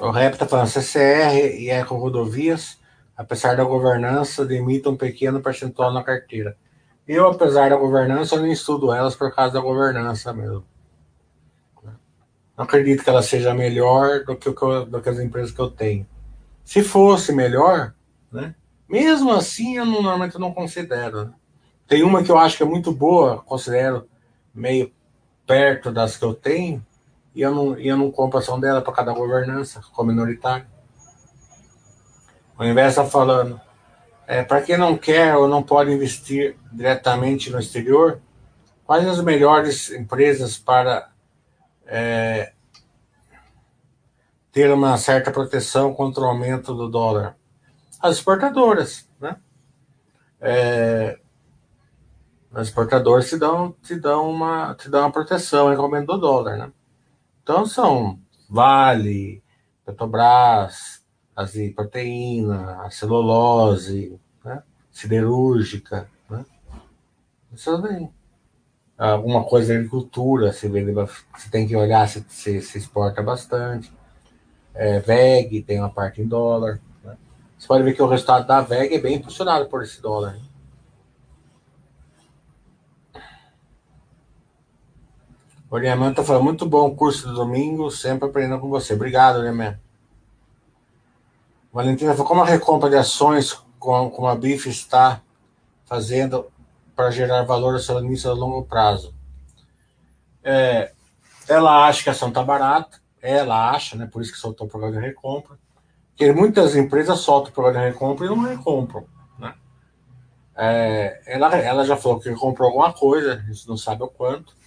O 0.00 0.10
REP 0.10 0.32
está 0.32 0.44
falando, 0.44 0.66
CCR 0.66 1.56
e 1.56 1.70
Eco-Rodovias, 1.70 2.80
apesar 3.16 3.56
da 3.56 3.62
governança, 3.62 4.42
limitam 4.42 4.94
um 4.94 4.96
pequeno 4.96 5.40
percentual 5.40 5.92
na 5.92 6.02
carteira. 6.02 6.56
Eu, 7.06 7.28
apesar 7.28 7.70
da 7.70 7.76
governança, 7.76 8.34
eu 8.34 8.44
estudo 8.48 8.92
elas 8.92 9.14
por 9.14 9.32
causa 9.32 9.54
da 9.54 9.60
governança 9.60 10.32
mesmo. 10.32 10.64
Não 12.56 12.64
acredito 12.64 13.04
que 13.04 13.08
ela 13.08 13.22
seja 13.22 13.54
melhor 13.54 14.24
do 14.24 14.34
que, 14.34 14.48
eu, 14.48 14.84
do 14.84 15.00
que 15.00 15.08
as 15.10 15.20
empresas 15.20 15.52
que 15.52 15.60
eu 15.60 15.70
tenho. 15.70 16.04
Se 16.64 16.82
fosse 16.82 17.32
melhor, 17.32 17.94
né? 18.32 18.56
Mesmo 18.88 19.30
assim, 19.30 19.76
eu 19.76 19.86
não, 19.86 20.02
normalmente 20.02 20.34
eu 20.34 20.40
não 20.40 20.52
considero. 20.52 21.26
Né? 21.26 21.34
Tem 21.88 22.02
uma 22.02 22.22
que 22.22 22.30
eu 22.30 22.38
acho 22.38 22.58
que 22.58 22.62
é 22.62 22.66
muito 22.66 22.92
boa, 22.92 23.38
considero 23.38 24.06
meio 24.54 24.92
perto 25.46 25.90
das 25.90 26.18
que 26.18 26.24
eu 26.24 26.34
tenho, 26.34 26.84
e 27.34 27.40
eu 27.40 27.54
não, 27.54 27.78
e 27.78 27.88
eu 27.88 27.96
não 27.96 28.10
compro 28.10 28.38
ação 28.38 28.60
dela 28.60 28.82
para 28.82 28.92
cada 28.92 29.12
governança, 29.14 29.80
como 29.94 30.10
minoritário. 30.10 30.66
O 32.58 32.64
invés 32.64 32.90
está 32.90 33.06
falando, 33.06 33.58
é, 34.26 34.42
para 34.42 34.60
quem 34.60 34.76
não 34.76 34.98
quer 34.98 35.34
ou 35.34 35.48
não 35.48 35.62
pode 35.62 35.90
investir 35.90 36.58
diretamente 36.70 37.48
no 37.48 37.58
exterior, 37.58 38.20
quais 38.84 39.08
as 39.08 39.22
melhores 39.22 39.90
empresas 39.90 40.58
para 40.58 41.10
é, 41.86 42.52
ter 44.52 44.70
uma 44.70 44.98
certa 44.98 45.30
proteção 45.30 45.94
contra 45.94 46.22
o 46.22 46.26
aumento 46.26 46.74
do 46.74 46.90
dólar? 46.90 47.34
As 47.98 48.16
exportadoras, 48.16 49.08
né? 49.18 49.36
É, 50.40 51.18
as 52.58 52.68
exportadoras 52.68 53.28
te 53.28 53.38
dão, 53.38 53.72
te 53.82 53.94
dão, 53.94 54.28
uma, 54.28 54.74
te 54.74 54.90
dão 54.90 55.02
uma 55.02 55.12
proteção 55.12 55.72
em 55.72 55.76
aumento 55.76 56.06
do 56.06 56.18
dólar, 56.18 56.56
né? 56.56 56.72
Então 57.40 57.64
são 57.64 58.18
Vale, 58.50 59.42
Petrobras, 59.86 61.04
a 61.36 61.44
proteína, 61.74 62.82
a 62.82 62.90
celulose, 62.90 64.18
né? 64.44 64.62
siderúrgica, 64.90 66.10
né? 66.28 66.44
Isso 67.52 67.78
daí. 67.78 68.08
Alguma 68.96 69.44
coisa 69.44 69.72
de 69.72 69.78
agricultura, 69.78 70.52
você, 70.52 70.68
vê, 70.68 70.84
você 70.92 71.50
tem 71.52 71.68
que 71.68 71.76
olhar 71.76 72.08
se, 72.08 72.24
se, 72.28 72.60
se 72.60 72.78
exporta 72.78 73.22
bastante. 73.22 73.92
É, 74.74 74.98
VEG 74.98 75.62
tem 75.62 75.78
uma 75.78 75.90
parte 75.90 76.20
em 76.20 76.26
dólar. 76.26 76.80
Né? 77.04 77.16
Você 77.56 77.68
pode 77.68 77.84
ver 77.84 77.94
que 77.94 78.02
o 78.02 78.08
resultado 78.08 78.48
da 78.48 78.60
VEG 78.60 78.96
é 78.96 79.00
bem 79.00 79.14
impulsionado 79.14 79.66
por 79.66 79.84
esse 79.84 80.02
dólar. 80.02 80.32
Né? 80.32 80.47
Oriaman 85.70 86.10
está 86.10 86.24
falando, 86.24 86.44
muito 86.44 86.66
bom 86.66 86.86
o 86.88 86.96
curso 86.96 87.28
do 87.28 87.34
domingo, 87.34 87.90
sempre 87.90 88.28
aprendendo 88.28 88.60
com 88.60 88.68
você. 88.68 88.94
Obrigado, 88.94 89.36
Oriaman. 89.36 89.78
Valentina 91.70 92.12
falou, 92.12 92.26
como 92.26 92.42
a 92.42 92.46
recompra 92.46 92.88
de 92.88 92.96
ações 92.96 93.52
com, 93.78 94.10
como 94.10 94.28
a 94.28 94.34
BIF 94.34 94.68
está 94.68 95.20
fazendo 95.84 96.46
para 96.96 97.10
gerar 97.10 97.42
valor 97.42 97.76
acionista 97.76 98.30
a 98.30 98.32
longo 98.32 98.64
prazo? 98.64 99.14
É, 100.42 100.92
ela 101.46 101.86
acha 101.86 102.02
que 102.02 102.08
a 102.08 102.12
ação 102.12 102.28
está 102.28 102.42
barata, 102.42 103.00
ela 103.20 103.70
acha, 103.70 103.94
né, 103.96 104.08
por 104.10 104.22
isso 104.22 104.32
que 104.32 104.38
soltou 104.38 104.66
o 104.66 104.70
programa 104.70 104.98
de 104.98 105.06
recompra, 105.06 105.58
porque 106.10 106.32
muitas 106.32 106.74
empresas 106.74 107.20
soltam 107.20 107.50
o 107.50 107.54
programa 107.54 107.86
de 107.86 107.92
recompra 107.92 108.26
e 108.26 108.28
não 108.30 108.40
recompram. 108.40 109.06
Né? 109.38 109.54
É, 110.56 111.22
ela, 111.26 111.54
ela 111.56 111.84
já 111.84 111.96
falou 111.96 112.18
que 112.18 112.34
comprou 112.34 112.68
alguma 112.68 112.92
coisa, 112.92 113.34
a 113.34 113.52
gente 113.52 113.68
não 113.68 113.76
sabe 113.76 114.02
o 114.02 114.08
quanto, 114.08 114.57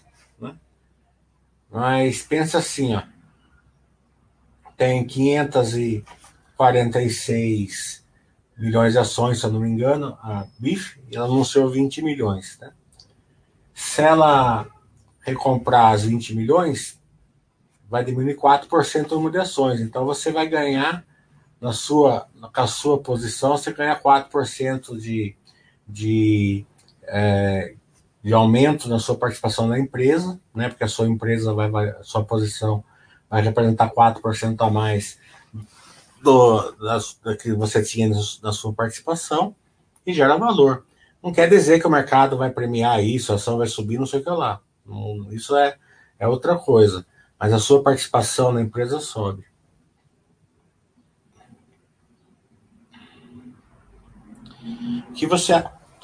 mas 1.71 2.23
pensa 2.23 2.57
assim, 2.57 2.95
ó. 2.95 3.03
Tem 4.75 5.05
546 5.05 8.03
milhões 8.57 8.93
de 8.93 8.99
ações, 8.99 9.39
se 9.39 9.45
eu 9.45 9.51
não 9.51 9.59
me 9.59 9.69
engano, 9.69 10.17
a 10.21 10.47
BIF, 10.59 10.99
e 11.09 11.15
ela 11.15 11.27
anunciou 11.27 11.69
20 11.69 12.01
milhões. 12.01 12.57
Né? 12.59 12.71
Se 13.73 14.01
ela 14.01 14.67
recomprar 15.21 15.93
as 15.93 16.03
20 16.03 16.35
milhões, 16.35 16.99
vai 17.89 18.03
diminuir 18.03 18.35
4% 18.37 19.11
o 19.11 19.15
número 19.15 19.31
de 19.33 19.39
ações. 19.39 19.79
Então 19.81 20.05
você 20.05 20.31
vai 20.31 20.47
ganhar 20.47 21.05
na 21.59 21.73
sua, 21.73 22.27
com 22.39 22.61
a 22.61 22.67
sua 22.67 22.99
posição, 22.99 23.57
você 23.57 23.71
ganha 23.71 23.99
4% 23.99 24.97
de, 24.97 25.35
de 25.87 26.65
é, 27.03 27.75
de 28.23 28.33
aumento 28.33 28.87
na 28.87 28.99
sua 28.99 29.15
participação 29.15 29.67
na 29.67 29.79
empresa, 29.79 30.39
né? 30.53 30.69
Porque 30.69 30.83
a 30.83 30.87
sua 30.87 31.07
empresa 31.07 31.53
vai, 31.53 31.69
vai 31.69 31.93
sua 32.03 32.23
posição 32.23 32.83
vai 33.31 33.41
representar 33.41 33.89
4% 33.89 34.57
a 34.59 34.69
mais 34.69 35.17
do, 36.21 36.71
da, 36.73 36.99
da, 37.23 37.37
que 37.37 37.53
você 37.53 37.81
tinha 37.81 38.09
na 38.43 38.51
sua 38.51 38.73
participação 38.73 39.55
e 40.05 40.11
gera 40.11 40.37
valor. 40.37 40.85
Não 41.23 41.31
quer 41.31 41.49
dizer 41.49 41.79
que 41.79 41.87
o 41.87 41.89
mercado 41.89 42.37
vai 42.37 42.49
premiar 42.49 43.01
isso, 43.01 43.31
a 43.31 43.35
ação 43.35 43.57
vai 43.57 43.67
subir, 43.67 43.97
não 43.97 44.05
sei 44.05 44.19
o 44.19 44.23
que 44.23 44.29
lá. 44.29 44.59
Não, 44.85 45.31
isso 45.31 45.55
é, 45.55 45.77
é 46.19 46.27
outra 46.27 46.57
coisa. 46.57 47.05
Mas 47.39 47.53
a 47.53 47.59
sua 47.59 47.81
participação 47.81 48.51
na 48.51 48.61
empresa 48.61 48.99
sobe. 48.99 49.45
O 55.09 55.13
que 55.13 55.25
você 55.25 55.53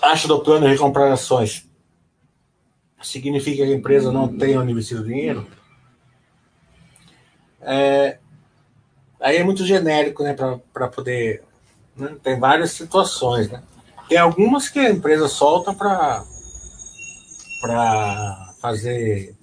acha 0.01 0.27
do 0.27 0.39
plano 0.39 0.65
de 0.65 0.71
recomprar 0.71 1.11
ações? 1.11 1.69
Significa 3.01 3.65
que 3.65 3.71
a 3.71 3.75
empresa 3.75 4.11
não 4.11 4.27
tem 4.27 4.57
onde 4.57 4.71
investir 4.71 4.99
o 4.99 5.03
dinheiro? 5.03 5.47
É, 7.61 8.17
aí 9.19 9.37
é 9.37 9.43
muito 9.43 9.65
genérico, 9.65 10.23
né, 10.23 10.33
para 10.73 10.87
poder. 10.87 11.43
Né, 11.95 12.15
tem 12.23 12.39
várias 12.39 12.71
situações, 12.71 13.49
né? 13.49 13.61
Tem 14.07 14.17
algumas 14.17 14.69
que 14.69 14.79
a 14.79 14.89
empresa 14.89 15.27
solta 15.27 15.73
para 15.73 16.23
para 17.61 18.53
fazer 18.61 19.35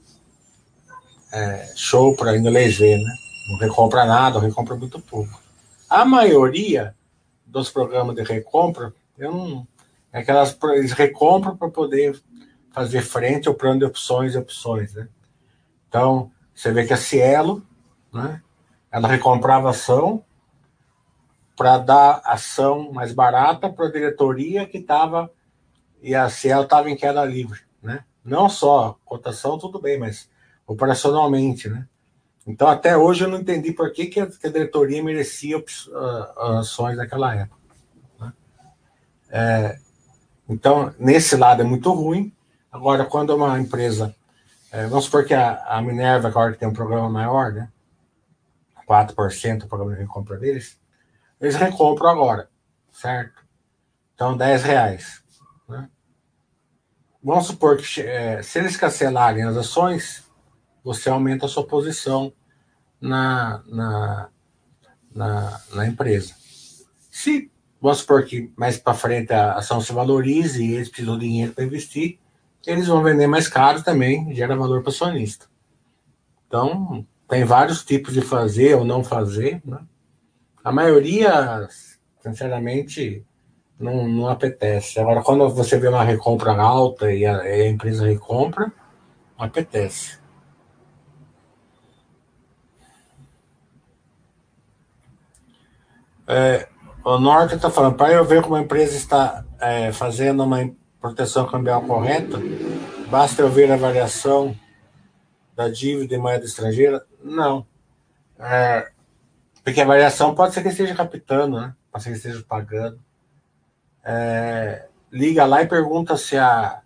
é, 1.33 1.73
show 1.75 2.15
para 2.17 2.37
inglês 2.37 2.77
ver, 2.77 2.97
né? 2.97 3.15
Não 3.51 3.59
recompra 3.59 4.05
nada, 4.05 4.39
recompra 4.39 4.77
muito 4.77 5.01
pouco. 5.01 5.43
A 5.91 6.05
maioria 6.05 6.95
dos 7.45 7.71
programas 7.71 8.15
de 8.17 8.23
recompra, 8.23 8.95
eu 9.19 9.33
não, 9.33 9.67
é 10.13 10.21
aquelas 10.21 10.57
eles 10.77 10.93
recompram 10.93 11.57
para 11.57 11.69
poder 11.69 12.19
fazer 12.75 13.03
frente 13.03 13.47
ao 13.47 13.55
plano 13.55 13.79
de 13.79 13.85
opções 13.85 14.35
e 14.35 14.39
opções, 14.39 14.95
né? 14.95 15.09
Então, 15.89 16.33
você 16.53 16.73
vê 16.73 16.85
que 16.85 16.93
a 16.93 16.97
Cielo, 16.97 17.65
né? 18.13 18.43
Ela 18.91 19.07
recomprava 19.07 19.71
ação 19.71 20.25
para 21.57 21.79
dar 21.79 22.21
ação 22.25 22.93
mais 22.93 23.13
barata 23.13 23.71
para 23.71 23.87
a 23.87 23.93
diretoria 23.93 24.67
que 24.67 24.79
estava 24.79 25.31
e 26.03 26.17
a 26.17 26.29
Cielo 26.29 26.65
estava 26.65 26.91
em 26.91 26.97
queda 26.97 27.25
livre, 27.25 27.61
né? 27.81 28.05
Não 28.25 28.49
só 28.49 28.99
cotação, 29.05 29.57
tudo 29.57 29.81
bem, 29.81 29.97
mas 29.97 30.29
operacionalmente, 30.67 31.69
né? 31.69 31.87
Então, 32.45 32.67
até 32.67 32.97
hoje 32.97 33.25
eu 33.25 33.29
não 33.29 33.39
entendi 33.39 33.73
por 33.73 33.93
que, 33.93 34.07
que, 34.07 34.21
a, 34.21 34.27
que 34.27 34.47
a 34.49 34.51
diretoria 34.51 35.03
merecia 35.03 35.59
uh, 35.59 36.41
ações 36.59 36.97
naquela 36.97 37.35
época. 37.35 37.61
Né? 38.21 38.33
É, 39.31 39.79
então, 40.49 40.93
nesse 40.99 41.37
lado 41.37 41.63
é 41.63 41.65
muito 41.65 41.91
ruim. 41.93 42.34
Agora, 42.75 43.05
quando 43.05 43.37
uma 43.37 43.61
empresa, 43.61 44.13
é, 44.73 44.89
vamos 44.89 45.05
supor 45.05 45.25
que 45.25 45.33
a, 45.33 45.63
a 45.65 45.81
Minerva, 45.81 46.27
agora 46.27 46.53
que 46.53 46.59
tem 46.59 46.67
um 46.67 46.73
programa 46.73 47.09
maior, 47.09 47.53
né? 47.53 47.69
4% 48.85 49.63
o 49.63 49.69
programa 49.69 49.95
de 49.95 50.01
recompra 50.01 50.37
deles, 50.37 50.77
eles 51.41 51.55
recompram 51.55 52.11
agora, 52.11 52.51
certo? 52.91 53.45
Então, 54.13 54.37
10 54.37 54.65
reais. 54.65 55.23
Né? 55.69 55.89
Vamos 57.23 57.47
supor 57.47 57.77
que 57.77 58.01
é, 58.01 58.43
se 58.43 58.59
eles 58.59 58.77
cancelarem 58.77 59.45
as 59.45 59.57
ações, 59.57 60.25
você 60.83 61.09
aumenta 61.09 61.47
a 61.47 61.49
sua 61.49 61.65
posição 61.65 62.33
na, 63.01 63.63
na, 63.69 64.29
na, 65.15 65.61
na 65.73 65.87
empresa. 65.87 66.35
Se, 67.09 67.53
vamos 67.81 67.99
supor 67.99 68.25
que 68.25 68.53
mais 68.57 68.77
para 68.79 68.95
frente 68.95 69.33
a 69.33 69.53
ação 69.53 69.81
se 69.81 69.93
valorize 69.93 70.61
e 70.61 70.75
eles 70.75 70.89
precisam 70.89 71.17
de 71.17 71.29
dinheiro 71.29 71.53
para 71.53 71.63
investir, 71.63 72.19
eles 72.67 72.87
vão 72.87 73.03
vender 73.03 73.27
mais 73.27 73.49
caro 73.49 73.83
também, 73.83 74.35
gera 74.35 74.57
valor 74.57 74.83
para 74.83 74.91
o 74.91 74.93
acionista. 74.93 75.47
Então, 76.47 77.07
tem 77.29 77.45
vários 77.45 77.85
tipos 77.85 78.15
de 78.15 78.21
fazer 78.21 78.75
ou 78.77 78.85
não 78.85 79.03
fazer. 79.03 79.61
Né? 79.65 79.79
A 80.63 80.71
maioria, 80.73 81.69
sinceramente, 82.23 83.25
não, 83.79 84.07
não 84.07 84.29
apetece. 84.29 85.01
Agora, 85.01 85.23
quando 85.23 85.49
você 85.51 85.79
vê 85.79 85.89
uma 85.89 86.05
recompra 86.05 86.53
alta 86.53 87.13
e 87.13 87.27
a, 87.27 87.41
a 87.41 87.69
empresa 87.69 88.07
recompra, 88.07 88.73
apetece. 89.39 90.19
É, 96.27 96.69
o 97.05 97.19
Norte 97.19 97.57
está 97.57 97.71
falando, 97.71 97.97
para 97.97 98.15
eu 98.15 98.25
ver 98.25 98.43
como 98.43 98.55
a 98.55 98.61
empresa 98.63 98.97
está 98.97 99.45
é, 99.61 99.93
fazendo 99.93 100.43
uma 100.43 100.63
proteção 101.05 101.47
cambial 101.47 101.83
correta, 101.83 102.39
basta 103.11 103.43
eu 103.43 103.51
ver 103.51 103.71
a 103.71 103.77
variação 103.77 104.57
da 105.55 105.69
dívida 105.69 106.15
em 106.15 106.19
moeda 106.19 106.47
estrangeira? 106.47 107.05
Não. 107.23 107.67
É, 108.39 108.91
porque 109.63 109.83
a 109.83 109.85
variação 109.85 110.35
pode 110.35 110.55
ser 110.55 110.63
que 110.63 110.71
esteja 110.71 110.95
captando, 110.95 111.61
né? 111.61 111.75
Pode 111.93 112.05
ser 112.05 112.11
que 112.11 112.17
esteja 112.17 112.43
pagando. 112.49 112.99
É, 114.03 114.87
liga 115.13 115.45
lá 115.45 115.61
e 115.61 115.67
pergunta 115.67 116.17
se, 116.17 116.39
a, 116.39 116.81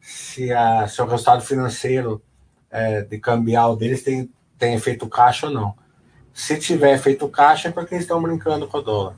se, 0.00 0.52
a, 0.52 0.86
se 0.86 1.02
o 1.02 1.06
resultado 1.06 1.42
financeiro 1.42 2.22
é, 2.70 3.02
de 3.02 3.18
cambial 3.18 3.74
deles 3.74 4.04
tem, 4.04 4.32
tem 4.56 4.74
efeito 4.74 5.08
caixa 5.08 5.48
ou 5.48 5.52
não. 5.52 5.74
Se 6.32 6.56
tiver 6.56 6.96
feito 6.98 7.28
caixa, 7.28 7.68
é 7.68 7.72
porque 7.72 7.96
eles 7.96 8.04
estão 8.04 8.22
brincando 8.22 8.68
com 8.68 8.78
o 8.78 8.82
dólar. 8.82 9.16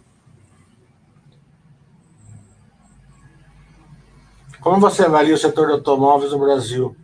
Como 4.62 4.79
você 4.79 5.05
avalia 5.05 5.35
o 5.35 5.38
setor 5.38 5.66
de 5.66 5.72
automóveis 5.72 6.31
no 6.31 6.38
Brasil? 6.38 6.96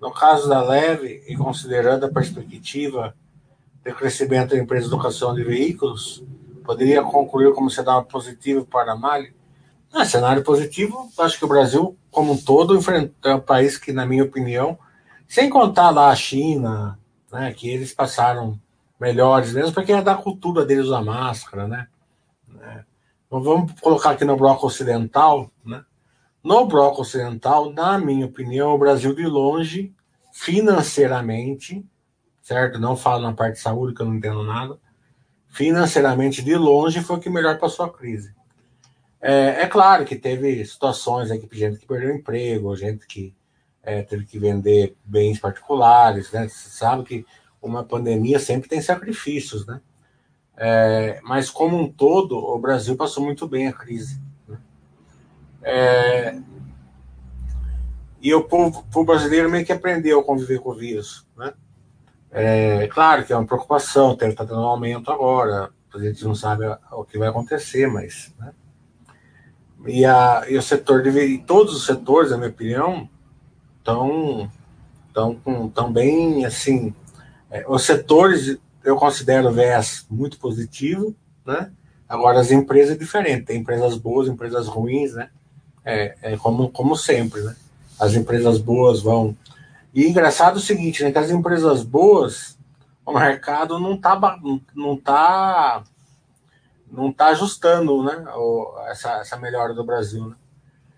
No 0.00 0.10
caso 0.10 0.48
da 0.48 0.60
Leve, 0.60 1.22
e 1.28 1.36
considerando 1.36 2.04
a 2.04 2.10
perspectiva 2.10 3.14
de 3.84 3.92
crescimento 3.92 4.50
da 4.50 4.58
empresa 4.58 4.88
de 4.88 4.92
educação 4.92 5.32
de 5.32 5.44
veículos, 5.44 6.24
poderia 6.64 7.04
concluir 7.04 7.54
como 7.54 7.70
cenário 7.70 8.04
positivo 8.06 8.66
para 8.66 8.92
a 8.92 8.96
Mali? 8.96 9.32
Ah, 9.92 10.04
cenário 10.04 10.42
positivo, 10.42 11.08
acho 11.20 11.38
que 11.38 11.44
o 11.44 11.48
Brasil, 11.48 11.96
como 12.10 12.32
um 12.32 12.36
todo, 12.36 12.76
é 13.24 13.34
um 13.34 13.40
país 13.40 13.78
que, 13.78 13.92
na 13.92 14.04
minha 14.04 14.24
opinião, 14.24 14.76
sem 15.28 15.48
contar 15.48 15.90
lá 15.90 16.10
a 16.10 16.16
China, 16.16 16.98
né, 17.30 17.52
que 17.52 17.70
eles 17.70 17.94
passaram 17.94 18.58
melhores 18.98 19.52
mesmo, 19.52 19.72
porque 19.72 19.92
é 19.92 20.02
da 20.02 20.16
cultura 20.16 20.64
deles 20.64 20.90
a 20.90 21.00
máscara, 21.00 21.68
né? 21.68 21.86
É. 22.60 22.84
Então 23.28 23.40
vamos 23.40 23.80
colocar 23.80 24.10
aqui 24.10 24.24
no 24.24 24.36
bloco 24.36 24.66
ocidental, 24.66 25.48
né? 25.64 25.84
No 26.46 26.64
bloco 26.64 27.02
ocidental, 27.02 27.72
na 27.72 27.98
minha 27.98 28.24
opinião, 28.24 28.72
o 28.72 28.78
Brasil 28.78 29.12
de 29.12 29.26
longe, 29.26 29.92
financeiramente, 30.32 31.84
certo? 32.40 32.78
Não 32.78 32.96
falo 32.96 33.24
na 33.24 33.32
parte 33.32 33.54
de 33.54 33.60
saúde, 33.62 33.92
que 33.92 34.00
eu 34.00 34.06
não 34.06 34.14
entendo 34.14 34.44
nada. 34.44 34.78
Financeiramente, 35.48 36.44
de 36.44 36.54
longe, 36.54 37.00
foi 37.00 37.16
o 37.16 37.18
que 37.18 37.28
melhor 37.28 37.58
passou 37.58 37.84
a 37.84 37.92
crise. 37.92 38.32
É, 39.20 39.62
é 39.62 39.66
claro 39.66 40.04
que 40.04 40.14
teve 40.14 40.64
situações 40.64 41.32
aqui, 41.32 41.48
gente 41.50 41.80
que 41.80 41.86
perdeu 41.86 42.14
emprego, 42.14 42.76
gente 42.76 43.08
que 43.08 43.34
é, 43.82 44.02
teve 44.02 44.24
que 44.24 44.38
vender 44.38 44.96
bens 45.04 45.40
particulares, 45.40 46.30
né? 46.30 46.46
Você 46.46 46.68
sabe 46.68 47.02
que 47.02 47.26
uma 47.60 47.82
pandemia 47.82 48.38
sempre 48.38 48.68
tem 48.68 48.80
sacrifícios, 48.80 49.66
né? 49.66 49.80
É, 50.56 51.18
mas 51.24 51.50
como 51.50 51.76
um 51.76 51.90
todo, 51.90 52.38
o 52.38 52.56
Brasil 52.56 52.96
passou 52.96 53.24
muito 53.24 53.48
bem 53.48 53.66
a 53.66 53.72
crise. 53.72 54.24
É, 55.68 56.38
e 58.20 58.32
o 58.32 58.44
povo, 58.44 58.84
povo, 58.92 59.04
brasileiro 59.04 59.50
meio 59.50 59.66
que 59.66 59.72
aprendeu 59.72 60.20
a 60.20 60.24
conviver 60.24 60.60
com 60.60 60.70
o 60.70 60.74
vírus, 60.74 61.26
né? 61.36 61.52
É 62.30 62.86
claro 62.88 63.24
que 63.24 63.32
é 63.32 63.36
uma 63.36 63.46
preocupação, 63.46 64.12
está 64.12 64.44
tendo 64.44 64.60
um 64.60 64.66
aumento 64.66 65.10
agora, 65.10 65.70
a 65.92 65.98
gente 65.98 66.22
não 66.24 66.34
sabe 66.34 66.66
o 66.92 67.04
que 67.04 67.18
vai 67.18 67.28
acontecer, 67.28 67.86
mas. 67.86 68.32
Né? 68.38 68.52
E, 69.86 70.04
a, 70.04 70.44
e 70.48 70.56
o 70.56 70.62
setor, 70.62 71.02
de, 71.02 71.38
todos 71.38 71.74
os 71.74 71.86
setores, 71.86 72.30
na 72.30 72.36
minha 72.36 72.50
opinião, 72.50 73.08
estão 73.78 74.50
tão, 75.12 75.70
tão 75.70 75.92
bem 75.92 76.44
assim 76.44 76.94
é, 77.50 77.64
os 77.68 77.82
setores 77.82 78.58
eu 78.84 78.96
considero 78.96 79.48
o 79.48 79.52
viés 79.52 80.06
muito 80.10 80.38
positivo, 80.38 81.14
né? 81.44 81.72
Agora 82.08 82.38
as 82.38 82.52
empresas 82.52 82.94
é 82.94 82.98
diferente, 82.98 83.46
tem 83.46 83.60
empresas 83.60 83.96
boas, 83.96 84.28
empresas 84.28 84.68
ruins, 84.68 85.14
né? 85.14 85.28
É, 85.86 86.16
é 86.20 86.36
como, 86.36 86.68
como 86.70 86.96
sempre, 86.96 87.40
né? 87.42 87.54
As 87.98 88.14
empresas 88.14 88.58
boas 88.58 89.00
vão. 89.00 89.36
E 89.94 90.06
engraçado 90.06 90.56
é 90.56 90.58
o 90.58 90.62
seguinte, 90.62 91.04
né? 91.04 91.12
Que 91.12 91.18
as 91.18 91.30
empresas 91.30 91.84
boas, 91.84 92.58
o 93.06 93.12
mercado 93.12 93.78
não 93.78 93.96
tá, 93.96 94.38
não 94.74 94.96
tá, 94.96 95.84
não 96.90 97.12
tá 97.12 97.28
ajustando, 97.28 98.02
né? 98.02 98.24
Essa, 98.90 99.20
essa 99.20 99.36
melhora 99.36 99.72
do 99.72 99.84
Brasil, 99.84 100.26
né? 100.26 100.34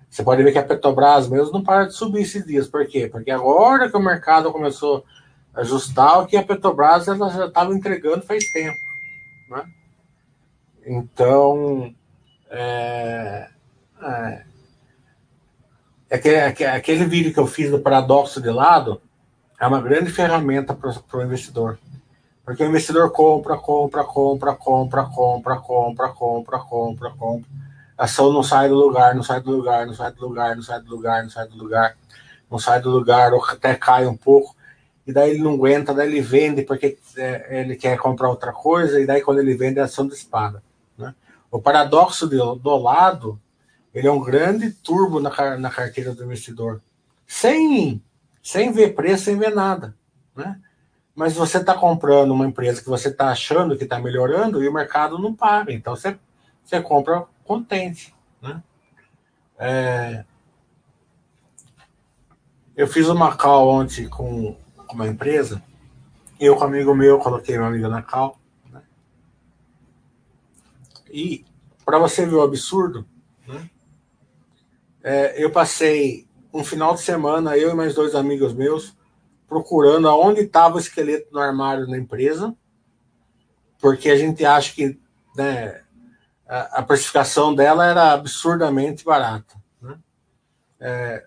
Você 0.09 0.24
pode 0.24 0.42
ver 0.42 0.53
que 0.53 0.59
a 0.59 0.64
Petrobras 0.64 1.29
mesmo 1.29 1.53
não 1.53 1.62
para 1.62 1.85
de 1.85 1.92
subir 1.92 2.22
esses 2.22 2.44
dias. 2.46 2.66
Por 2.66 2.87
quê? 2.87 3.09
Porque 3.12 3.31
agora 3.31 3.90
que 3.90 3.96
o 3.96 4.01
mercado 4.01 4.51
começou 4.51 5.05
ajustar 5.55 6.20
o 6.20 6.27
que 6.27 6.37
a 6.37 6.42
Petrobras 6.42 7.09
ela 7.09 7.29
já 7.31 7.46
estava 7.46 7.74
entregando 7.74 8.24
faz 8.24 8.51
tempo. 8.51 8.79
Né? 9.51 9.64
Então, 10.87 11.94
é, 12.48 13.48
é, 14.01 14.44
é 16.11 16.47
aquele 16.47 17.05
vídeo 17.05 17.33
que 17.33 17.40
eu 17.40 17.47
fiz 17.47 17.71
do 17.71 17.81
paradoxo 17.81 18.40
de 18.40 18.51
lado 18.51 19.01
é 19.61 19.66
uma 19.66 19.81
grande 19.81 20.11
ferramenta 20.11 20.75
para 20.75 21.18
o 21.18 21.23
investidor. 21.23 21.79
Porque 22.44 22.62
o 22.62 22.66
investidor 22.66 23.11
compra, 23.11 23.57
compra, 23.57 24.05
compra, 24.05 24.55
compra, 24.55 25.05
compra, 25.05 25.57
compra, 25.57 26.09
compra, 26.09 26.59
compra, 26.59 27.11
compra. 27.11 27.49
A 27.97 28.05
ação 28.05 28.33
não 28.33 28.42
sai 28.42 28.68
do 28.68 28.75
lugar, 28.75 29.14
não 29.14 29.23
sai 29.23 29.40
do 29.40 29.51
lugar, 29.51 29.87
não 29.87 29.92
sai 29.92 30.12
do 30.12 30.27
lugar, 30.27 30.57
não 30.57 30.62
sai 30.62 30.81
do 30.81 30.90
lugar, 30.90 31.23
não 31.23 31.31
sai 31.31 31.49
do 31.49 31.57
lugar, 31.59 31.97
não 32.51 32.59
sai 32.59 32.81
do 32.81 32.90
lugar, 32.90 33.35
ou 33.35 33.44
até 33.44 33.75
cai 33.75 34.07
um 34.07 34.16
pouco 34.16 34.57
e 35.09 35.12
daí 35.12 35.31
ele 35.31 35.42
não 35.42 35.55
aguenta, 35.55 35.94
daí 35.94 36.07
ele 36.07 36.21
vende 36.21 36.61
porque 36.61 36.99
é, 37.16 37.61
ele 37.61 37.77
quer 37.77 37.97
comprar 37.97 38.29
outra 38.29 38.53
coisa, 38.53 39.01
e 39.01 39.07
daí 39.07 39.23
quando 39.23 39.38
ele 39.38 39.57
vende 39.57 39.79
é 39.79 39.83
ação 39.83 40.07
de 40.07 40.12
espada. 40.12 40.62
Né? 40.99 41.14
O 41.51 41.59
paradoxo 41.59 42.27
do, 42.27 42.55
do 42.57 42.77
lado, 42.77 43.40
ele 43.94 44.07
é 44.07 44.12
um 44.12 44.20
grande 44.20 44.70
turbo 44.70 45.20
na, 45.20 45.57
na 45.57 45.70
carteira 45.70 46.14
do 46.14 46.24
investidor. 46.24 46.81
Sem, 47.27 48.03
sem 48.42 48.72
ver 48.72 48.94
preço, 48.94 49.24
sem 49.24 49.38
ver 49.38 49.55
nada. 49.55 49.96
Né? 50.35 50.61
Mas 51.14 51.35
você 51.35 51.59
está 51.59 51.74
comprando 51.74 52.33
uma 52.33 52.46
empresa 52.46 52.83
que 52.83 52.88
você 52.88 53.09
está 53.09 53.29
achando 53.31 53.77
que 53.77 53.85
está 53.85 53.98
melhorando 53.98 54.62
e 54.62 54.68
o 54.68 54.72
mercado 54.72 55.18
não 55.18 55.35
paga. 55.35 55.72
Então 55.72 55.96
você, 55.96 56.18
você 56.64 56.81
compra 56.81 57.24
contente. 57.44 58.14
Né? 58.40 58.62
É... 59.59 60.24
Eu 62.77 62.87
fiz 62.87 63.09
uma 63.09 63.37
call 63.37 63.68
ontem 63.68 64.09
com 64.09 64.57
uma 64.92 65.09
empresa. 65.09 65.62
Eu 66.38 66.55
com 66.55 66.62
um 66.62 66.68
amigo 66.68 66.94
meu, 66.94 67.18
coloquei 67.18 67.57
meu 67.57 67.66
amigo 67.66 67.88
na 67.88 68.01
call. 68.01 68.38
Né? 68.70 68.81
E 71.11 71.44
para 71.85 71.98
você 71.98 72.24
ver 72.24 72.37
o 72.37 72.42
absurdo, 72.42 73.05
né? 73.46 73.68
É, 75.11 75.42
eu 75.42 75.51
passei 75.51 76.29
um 76.53 76.62
final 76.62 76.92
de 76.92 77.01
semana, 77.01 77.57
eu 77.57 77.71
e 77.71 77.75
mais 77.75 77.94
dois 77.94 78.14
amigos 78.14 78.53
meus, 78.53 78.94
procurando 79.49 80.07
aonde 80.07 80.42
estava 80.42 80.77
o 80.77 80.79
esqueleto 80.79 81.33
no 81.33 81.40
armário 81.40 81.87
na 81.87 81.97
empresa, 81.97 82.55
porque 83.79 84.11
a 84.11 84.18
gente 84.18 84.44
acha 84.44 84.75
que 84.75 85.01
né, 85.35 85.81
a, 86.47 86.81
a 86.81 86.83
precificação 86.83 87.55
dela 87.55 87.87
era 87.87 88.12
absurdamente 88.12 89.03
barata. 89.03 89.57
Né? 89.81 89.99
É, 90.79 91.25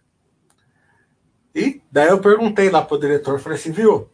e 1.56 1.82
daí 1.91 2.10
eu 2.10 2.22
perguntei 2.22 2.70
lá 2.70 2.84
para 2.84 2.98
o 2.98 3.00
diretor, 3.00 3.39
falei 3.39 3.58
assim, 3.58 3.72
viu, 3.72 4.08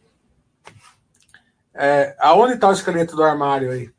é, 1.74 2.16
aonde 2.20 2.54
está 2.54 2.70
o 2.70 2.72
esqueleto 2.72 3.14
do 3.14 3.22
armário 3.22 3.70
aí 3.70 3.92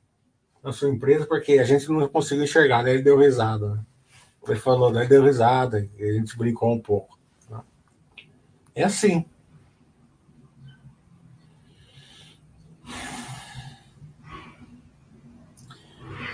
na 0.64 0.74
sua 0.74 0.90
empresa? 0.90 1.28
Porque 1.28 1.60
a 1.60 1.64
gente 1.64 1.88
não 1.92 2.08
conseguiu 2.08 2.44
enxergar, 2.44 2.82
daí 2.82 2.96
ele 2.96 3.04
deu 3.04 3.20
risada. 3.20 3.76
Né? 3.76 3.86
Ele 4.52 4.60
falou, 4.60 4.92
daí 4.92 5.08
deu 5.08 5.24
risada, 5.24 5.88
e 5.98 6.04
a 6.04 6.14
gente 6.14 6.38
brincou 6.38 6.74
um 6.74 6.80
pouco. 6.80 7.18
Né? 7.50 7.60
É 8.76 8.84
assim. 8.84 9.26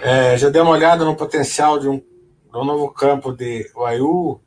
É, 0.01 0.37
já 0.37 0.49
dei 0.49 0.61
uma 0.61 0.71
olhada 0.71 1.03
no 1.03 1.15
potencial 1.15 1.79
de 1.79 1.87
um, 1.87 1.97
de 1.97 2.57
um 2.57 2.63
novo 2.63 2.91
campo 2.91 3.31
de 3.31 3.71
UAU, 3.75 4.39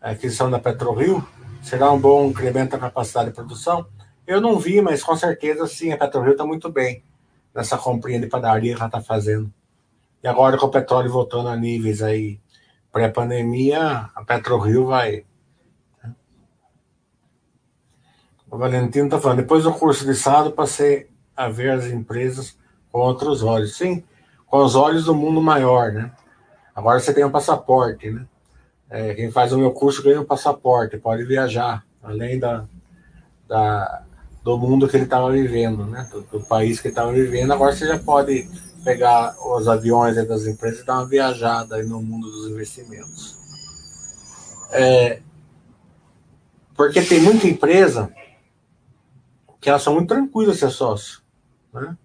aquisição 0.00 0.50
da 0.50 0.58
PetroRio. 0.58 1.26
Será 1.62 1.92
um 1.92 2.00
bom 2.00 2.26
incremento 2.26 2.72
da 2.72 2.78
capacidade 2.78 3.28
de 3.28 3.34
produção? 3.34 3.86
Eu 4.26 4.40
não 4.40 4.58
vi, 4.58 4.80
mas 4.80 5.02
com 5.02 5.14
certeza 5.14 5.66
sim, 5.66 5.92
a 5.92 5.98
PetroRio 5.98 6.32
está 6.32 6.46
muito 6.46 6.70
bem 6.70 7.04
nessa 7.54 7.76
comprinha 7.76 8.20
de 8.20 8.26
padaria 8.26 8.74
que 8.74 8.80
ela 8.80 8.88
está 8.88 9.00
fazendo. 9.00 9.52
E 10.22 10.28
agora 10.28 10.56
com 10.56 10.66
o 10.66 10.70
petróleo 10.70 11.10
voltando 11.10 11.48
a 11.48 11.56
níveis 11.56 12.02
aí 12.02 12.40
pré-pandemia, 12.92 14.10
a 14.14 14.24
PetroRio 14.24 14.86
vai. 14.86 15.24
O 18.50 18.58
Valentino 18.58 19.06
está 19.06 19.18
falando, 19.18 19.38
depois 19.38 19.64
do 19.64 19.72
curso 19.72 20.04
de 20.04 20.14
sábado 20.14 20.52
passei 20.52 21.08
a 21.34 21.48
ver 21.48 21.70
as 21.70 21.86
empresas 21.86 22.56
com 22.92 23.00
outros 23.00 23.42
olhos. 23.42 23.76
Sim, 23.76 24.04
com 24.46 24.58
os 24.62 24.74
olhos 24.74 25.06
do 25.06 25.14
mundo 25.14 25.40
maior, 25.40 25.90
né? 25.90 26.12
Agora 26.74 27.00
você 27.00 27.14
tem 27.14 27.24
um 27.24 27.30
passaporte, 27.30 28.10
né? 28.10 28.26
É, 28.90 29.14
quem 29.14 29.30
faz 29.30 29.54
o 29.54 29.58
meu 29.58 29.70
curso 29.70 30.02
ganha 30.02 30.20
um 30.20 30.24
passaporte, 30.26 30.98
pode 30.98 31.24
viajar, 31.24 31.82
além 32.02 32.38
da, 32.38 32.66
da 33.48 34.02
do 34.44 34.58
mundo 34.58 34.86
que 34.86 34.96
ele 34.96 35.04
estava 35.04 35.30
vivendo, 35.30 35.86
né? 35.86 36.06
Do, 36.10 36.20
do, 36.22 36.40
país 36.42 36.80
que 36.80 36.88
estava 36.88 37.10
vivendo. 37.12 37.52
Agora 37.52 37.74
você 37.74 37.86
já 37.86 37.98
pode 37.98 38.50
pegar 38.82 39.36
os 39.38 39.68
aviões 39.68 40.16
das 40.16 40.46
empresas 40.46 40.80
e 40.80 40.84
dar 40.84 40.94
uma 40.94 41.06
viajada 41.06 41.82
no 41.82 42.02
mundo 42.02 42.30
dos 42.30 42.50
investimentos. 42.50 43.36
É, 44.70 45.20
porque 46.74 47.02
tem 47.02 47.20
muita 47.20 47.46
empresa 47.46 48.12
que 49.60 49.68
elas 49.68 49.82
são 49.82 49.94
muito 49.94 50.08
tranquilas 50.08 50.58
ser 50.58 50.70
sócio, 50.70 51.20
né? 51.72 51.96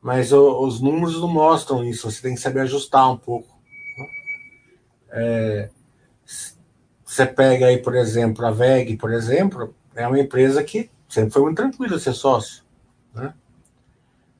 mas 0.00 0.32
o, 0.32 0.60
os 0.64 0.80
números 0.80 1.20
não 1.20 1.28
mostram 1.28 1.84
isso, 1.84 2.10
você 2.10 2.20
tem 2.20 2.34
que 2.34 2.40
saber 2.40 2.60
ajustar 2.60 3.10
um 3.10 3.16
pouco. 3.16 3.48
Né? 3.96 4.08
É, 5.10 5.70
você 7.04 7.26
pega 7.26 7.66
aí, 7.66 7.78
por 7.78 7.94
exemplo, 7.94 8.44
a 8.44 8.50
VEG, 8.50 8.96
por 8.96 9.12
exemplo, 9.12 9.74
é 9.94 10.06
uma 10.08 10.18
empresa 10.18 10.64
que 10.64 10.90
sempre 11.08 11.30
foi 11.30 11.42
muito 11.42 11.56
tranquila 11.58 11.98
ser 11.98 12.12
sócio. 12.12 12.64
Né? 13.14 13.32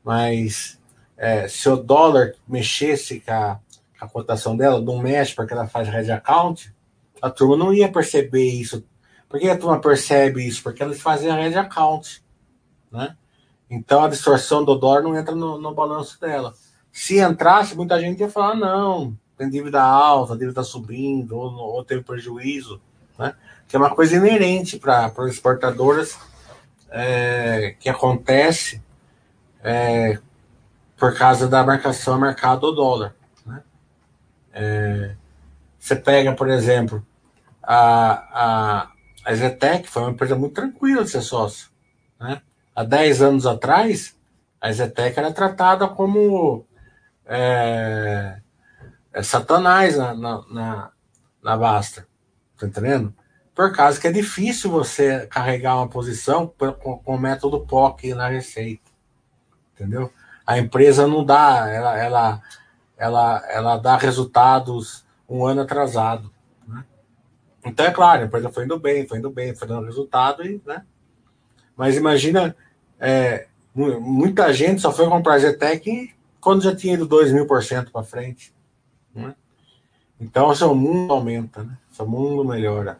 Mas 0.03 0.81
é, 1.17 1.49
se 1.49 1.69
o 1.69 1.77
dólar 1.77 2.35
mexesse 2.47 3.21
com 3.21 3.33
a, 3.33 3.61
com 3.99 4.05
a, 4.05 4.09
cotação 4.09 4.57
dela, 4.57 4.81
não 4.81 4.99
mexe 4.99 5.35
porque 5.35 5.53
ela 5.53 5.67
faz 5.67 5.89
red 5.89 6.11
account, 6.11 6.75
a 7.23 7.31
turma 7.31 7.57
não 7.57 7.73
ia 7.73 7.91
perceber 7.91 8.45
isso. 8.45 8.85
Por 9.29 9.41
que 9.41 9.49
a 9.49 9.59
turma 9.59 9.81
percebe 9.81 10.47
isso? 10.47 10.63
Porque 10.63 10.83
eles 10.83 11.01
fazem 11.01 11.31
a 11.31 11.37
red 11.37 11.57
account. 11.57 12.23
Né? 12.91 13.17
Então 13.71 14.05
a 14.05 14.09
distorção 14.09 14.65
do 14.65 14.75
dólar 14.75 15.03
não 15.03 15.17
entra 15.17 15.35
no, 15.35 15.59
no 15.59 15.75
balanço 15.75 16.21
dela. 16.21 16.55
Se 16.93 17.19
entrasse, 17.19 17.75
muita 17.75 18.01
gente 18.01 18.21
ia 18.21 18.31
falar: 18.31 18.55
não, 18.55 19.17
tem 19.37 19.49
dívida 19.49 19.83
alta, 19.83 20.35
a 20.35 20.37
dívida 20.37 20.61
está 20.61 20.65
subindo, 20.65 21.37
ou, 21.37 21.53
ou, 21.53 21.85
teve 21.85 22.03
prejuízo. 22.03 22.81
Né? 23.19 23.35
Que 23.67 23.77
é 23.77 23.79
uma 23.79 23.95
coisa 23.95 24.17
inerente 24.17 24.79
para 24.79 25.07
as 25.07 25.33
exportadoras 25.33 26.17
é, 26.91 27.75
que 27.81 27.89
acontece 27.89 28.81
é, 29.63 30.21
por 31.05 31.15
causa 31.15 31.47
da 31.47 31.63
marcação 31.63 32.19
mercado 32.19 32.61
do 32.63 32.73
dólar. 32.73 33.15
Né? 33.45 33.63
É, 34.55 35.15
você 35.79 35.95
pega, 35.95 36.33
por 36.33 36.49
exemplo, 36.49 37.07
a, 37.63 38.13
a, 38.33 38.93
a 39.23 39.35
Zetec 39.35 39.87
foi 39.87 40.01
uma 40.01 40.13
empresa 40.13 40.35
muito 40.35 40.55
tranquila 40.55 41.05
de 41.05 41.11
ser 41.11 41.21
sócio. 41.21 41.69
Né? 42.19 42.41
há 42.75 42.83
10 42.83 43.21
anos 43.21 43.47
atrás, 43.47 44.17
a 44.59 44.73
Zetec 44.73 45.19
era 45.19 45.31
tratada 45.31 45.87
como 45.89 46.65
é, 47.27 48.41
é 49.13 49.23
satanás 49.23 49.99
na, 49.99 50.15
na, 50.15 50.45
na, 50.51 50.91
na 51.43 51.57
Basta. 51.59 52.09
Tá 52.59 52.67
entendendo? 52.67 53.15
Por 53.55 53.77
causa 53.77 54.01
que 54.01 54.07
é 54.07 54.13
difícil 54.13 54.71
você 54.71 55.27
carregar 55.27 55.77
uma 55.77 55.87
posição 55.87 56.47
com 56.47 57.03
o 57.05 57.19
método 57.19 57.61
POC 57.67 58.15
na 58.15 58.27
receita. 58.27 58.91
Entendeu? 59.75 60.11
A 60.47 60.59
empresa 60.59 61.07
não 61.07 61.25
dá, 61.25 61.69
ela, 61.69 61.99
ela, 61.99 62.43
ela, 62.97 63.43
ela 63.49 63.77
dá 63.77 63.97
resultados 63.97 65.05
um 65.29 65.45
ano 65.47 65.63
atrasado. 65.63 66.31
Né? 66.67 66.85
Então, 67.65 67.87
é 67.87 67.91
claro, 67.91 68.23
a 68.23 68.27
empresa 68.27 68.51
foi 68.51 68.65
indo 68.65 68.79
bem, 68.79 69.07
foi 69.07 69.19
indo 69.19 69.31
bem, 69.31 69.55
foi 69.55 69.67
dando 69.67 69.87
resultado, 69.87 70.45
e, 70.45 70.61
né? 70.67 70.85
Mas 71.77 71.97
imagina 71.97 72.55
é, 73.01 73.49
muita 73.75 74.53
gente 74.53 74.81
só 74.81 74.93
foi 74.93 75.09
comprar 75.09 75.39
Zetec 75.39 76.15
quando 76.41 76.63
já 76.63 76.75
tinha 76.75 76.95
ido 76.95 77.07
2 77.07 77.33
mil 77.33 77.47
por 77.47 77.63
cento 77.63 77.91
para 77.91 78.05
frente. 78.05 78.55
Né? 79.15 79.35
Então, 80.21 80.55
seu 80.55 80.75
mundo 80.75 81.13
aumenta, 81.13 81.65
né? 81.65 81.77
seu 81.91 82.07
mundo 82.07 82.45
melhora. 82.45 82.99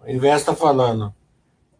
O 0.00 0.08
Invest 0.10 0.40
está 0.40 0.54
falando. 0.54 1.14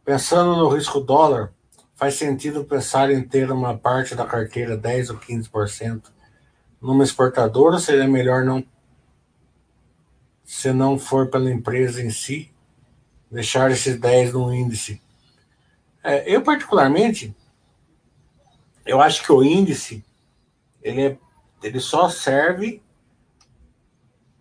Pensando 0.04 0.56
no 0.56 0.68
risco 0.68 1.00
dólar, 1.00 1.52
faz 1.94 2.14
sentido 2.14 2.64
pensar 2.64 3.10
em 3.10 3.22
ter 3.22 3.50
uma 3.50 3.76
parte 3.76 4.14
da 4.14 4.24
carteira 4.24 4.76
10 4.76 5.10
ou 5.10 5.18
15% 5.18 6.04
numa 6.80 7.04
exportadora 7.04 7.74
ou 7.74 7.80
seria 7.80 8.06
melhor 8.06 8.44
não 8.44 8.64
se 10.44 10.72
não 10.72 10.98
for 10.98 11.28
pela 11.28 11.50
empresa 11.50 12.00
em 12.00 12.08
si, 12.08 12.50
deixar 13.30 13.70
esses 13.70 14.00
10 14.00 14.32
no 14.32 14.54
índice? 14.54 15.02
É, 16.02 16.34
eu 16.34 16.40
particularmente 16.40 17.36
eu 18.86 19.02
acho 19.02 19.22
que 19.22 19.30
o 19.30 19.42
índice 19.42 20.02
ele, 20.82 21.02
é, 21.02 21.18
ele 21.62 21.78
só 21.78 22.08
serve 22.08 22.82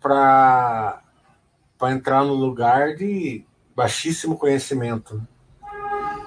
para 0.00 1.02
entrar 1.90 2.24
no 2.24 2.32
lugar 2.32 2.94
de 2.96 3.44
baixíssimo 3.78 4.36
conhecimento. 4.36 5.24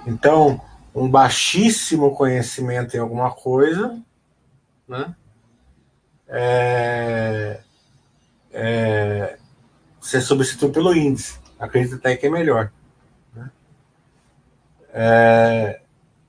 Então, 0.08 0.62
um 0.96 1.12
baixíssimo 1.12 2.16
conhecimento 2.16 2.96
em 2.96 3.00
alguma 3.02 3.30
coisa, 3.30 4.02
né? 4.88 5.14
É, 6.30 7.60
é, 8.54 9.38
você 10.00 10.22
substitui 10.22 10.72
pelo 10.72 10.96
índice. 10.96 11.42
Acredito 11.60 11.96
até 11.96 12.16
que 12.16 12.28
é 12.28 12.30
melhor. 12.30 12.72
Né? 13.36 13.52
É, 14.94 15.82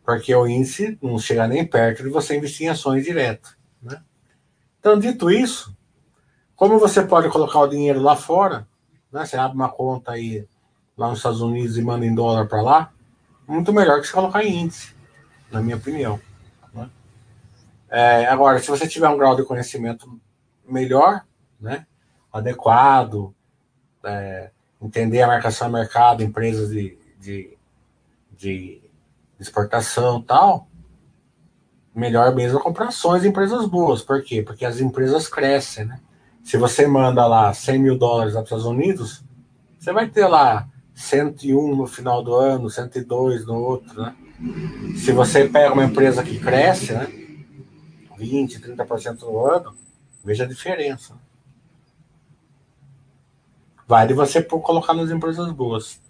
porque 0.04 0.34
o 0.34 0.44
índice 0.44 0.98
não 1.00 1.20
chega 1.20 1.46
nem 1.46 1.64
perto 1.64 2.02
de 2.02 2.08
você 2.08 2.36
investir 2.36 2.66
em 2.66 2.70
ações 2.70 3.04
direto. 3.04 3.56
Né? 3.80 4.02
Então, 4.80 4.98
dito 4.98 5.30
isso, 5.30 5.72
como 6.56 6.80
você 6.80 7.00
pode 7.00 7.28
colocar 7.28 7.60
o 7.60 7.68
dinheiro 7.68 8.02
lá 8.02 8.16
fora, 8.16 8.66
né? 9.12 9.24
você 9.24 9.36
abre 9.36 9.56
uma 9.56 9.68
conta 9.68 10.10
aí 10.10 10.48
lá 10.96 11.08
nos 11.08 11.18
Estados 11.18 11.40
Unidos 11.40 11.76
e 11.76 11.82
manda 11.82 12.04
em 12.04 12.14
dólar 12.14 12.46
para 12.46 12.62
lá, 12.62 12.92
muito 13.46 13.72
melhor 13.72 14.00
que 14.00 14.06
se 14.06 14.12
colocar 14.12 14.44
em 14.44 14.62
índice, 14.62 14.94
na 15.50 15.60
minha 15.60 15.76
opinião. 15.76 16.20
Né? 16.72 16.90
É, 17.90 18.26
agora, 18.26 18.58
se 18.58 18.68
você 18.68 18.86
tiver 18.86 19.08
um 19.08 19.16
grau 19.16 19.36
de 19.36 19.44
conhecimento 19.44 20.20
melhor, 20.66 21.24
né, 21.60 21.86
adequado, 22.32 23.34
é, 24.04 24.50
entender 24.80 25.22
a 25.22 25.26
marcação 25.26 25.68
a 25.68 25.70
mercado, 25.70 26.22
empresas 26.22 26.70
de, 26.70 26.98
de, 27.20 27.56
de 28.36 28.82
exportação 29.38 30.20
tal, 30.20 30.66
melhor 31.94 32.34
mesmo 32.34 32.58
é 32.58 32.62
comprar 32.62 32.88
ações 32.88 33.24
empresas 33.24 33.66
boas. 33.66 34.02
Por 34.02 34.22
quê? 34.22 34.42
Porque 34.42 34.64
as 34.64 34.80
empresas 34.80 35.28
crescem, 35.28 35.84
né? 35.84 36.00
Se 36.42 36.56
você 36.56 36.86
manda 36.86 37.24
lá 37.26 37.52
100 37.52 37.78
mil 37.78 37.96
dólares 37.96 38.32
para 38.32 38.40
os 38.40 38.46
Estados 38.46 38.66
Unidos, 38.66 39.22
você 39.78 39.92
vai 39.92 40.08
ter 40.08 40.26
lá 40.26 40.68
101 40.94 41.76
no 41.76 41.86
final 41.86 42.22
do 42.22 42.34
ano, 42.34 42.68
102 42.68 43.46
no 43.46 43.54
outro, 43.54 44.00
né? 44.00 44.14
Se 44.96 45.12
você 45.12 45.48
pega 45.48 45.72
uma 45.72 45.84
empresa 45.84 46.22
que 46.22 46.38
cresce, 46.38 46.92
né? 46.92 47.06
20, 48.16 48.60
30% 48.60 49.20
no 49.22 49.46
ano, 49.46 49.74
veja 50.24 50.44
a 50.44 50.48
diferença. 50.48 51.14
Vale 53.86 54.14
você 54.14 54.42
colocar 54.42 54.94
nas 54.94 55.10
empresas 55.10 55.50
boas. 55.52 56.00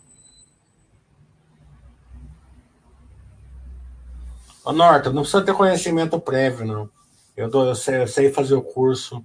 Ô, 4.64 4.72
Norton, 4.72 5.10
não 5.10 5.22
precisa 5.22 5.44
ter 5.44 5.54
conhecimento 5.54 6.20
prévio, 6.20 6.64
não. 6.64 6.90
Eu, 7.36 7.50
dou, 7.50 7.66
eu, 7.66 7.74
sei, 7.74 8.02
eu 8.02 8.06
sei 8.06 8.32
fazer 8.32 8.54
o 8.54 8.62
curso 8.62 9.24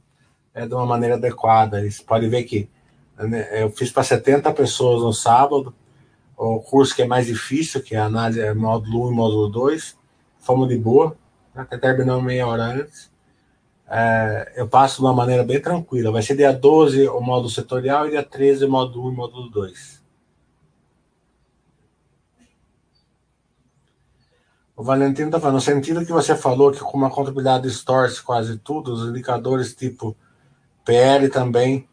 é, 0.53 0.65
de 0.65 0.73
uma 0.73 0.85
maneira 0.85 1.15
adequada. 1.15 1.87
Você 1.89 2.03
pode 2.03 2.27
ver 2.27 2.43
que 2.43 2.69
eu 3.17 3.71
fiz 3.71 3.91
para 3.91 4.03
70 4.03 4.53
pessoas 4.53 5.01
no 5.01 5.12
sábado, 5.12 5.73
o 6.38 6.60
curso 6.60 6.95
que 6.95 7.01
é 7.01 7.08
mais 7.08 7.25
difícil, 7.25 7.82
que 7.82 7.95
é 7.95 7.97
a 7.97 8.06
análise 8.06 8.39
é 8.39 8.53
módulo 8.53 9.08
1 9.08 9.12
e 9.12 9.15
módulo 9.15 9.49
2. 9.49 9.97
Fomos 10.39 10.69
de 10.69 10.77
boa, 10.77 11.17
até 11.56 11.77
terminamos 11.77 12.23
meia 12.23 12.45
hora 12.45 12.63
antes. 12.65 13.12
É, 13.89 14.53
eu 14.56 14.67
passo 14.67 14.97
de 14.97 15.01
uma 15.01 15.13
maneira 15.13 15.43
bem 15.43 15.60
tranquila. 15.60 16.12
Vai 16.12 16.21
ser 16.21 16.36
dia 16.36 16.53
12 16.53 17.08
o 17.08 17.19
módulo 17.21 17.49
setorial 17.49 18.08
e 18.08 18.12
dia 18.12 18.23
13 18.23 18.65
o 18.65 18.69
módulo 18.69 19.10
1 19.10 19.12
e 19.12 19.15
módulo 19.15 19.49
2. 19.49 19.97
O 24.75 24.84
Valentino 24.84 25.30
está 25.30 25.39
falando, 25.39 25.56
no 25.56 25.62
sentido 25.62 26.06
que 26.06 26.12
você 26.12 26.36
falou 26.36 26.71
que 26.71 26.80
com 26.80 26.95
uma 26.95 27.10
contabilidade 27.10 27.63
distorce 27.63 28.21
quase 28.21 28.60
tudo, 28.60 28.93
os 28.93 29.10
indicadores 29.10 29.73
tipo 29.73 30.15
PL 30.86 31.30
também 31.30 31.89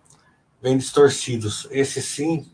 vêm 0.64 0.79
distorcidos. 0.79 1.68
Esse 1.70 2.00
sim, 2.00 2.50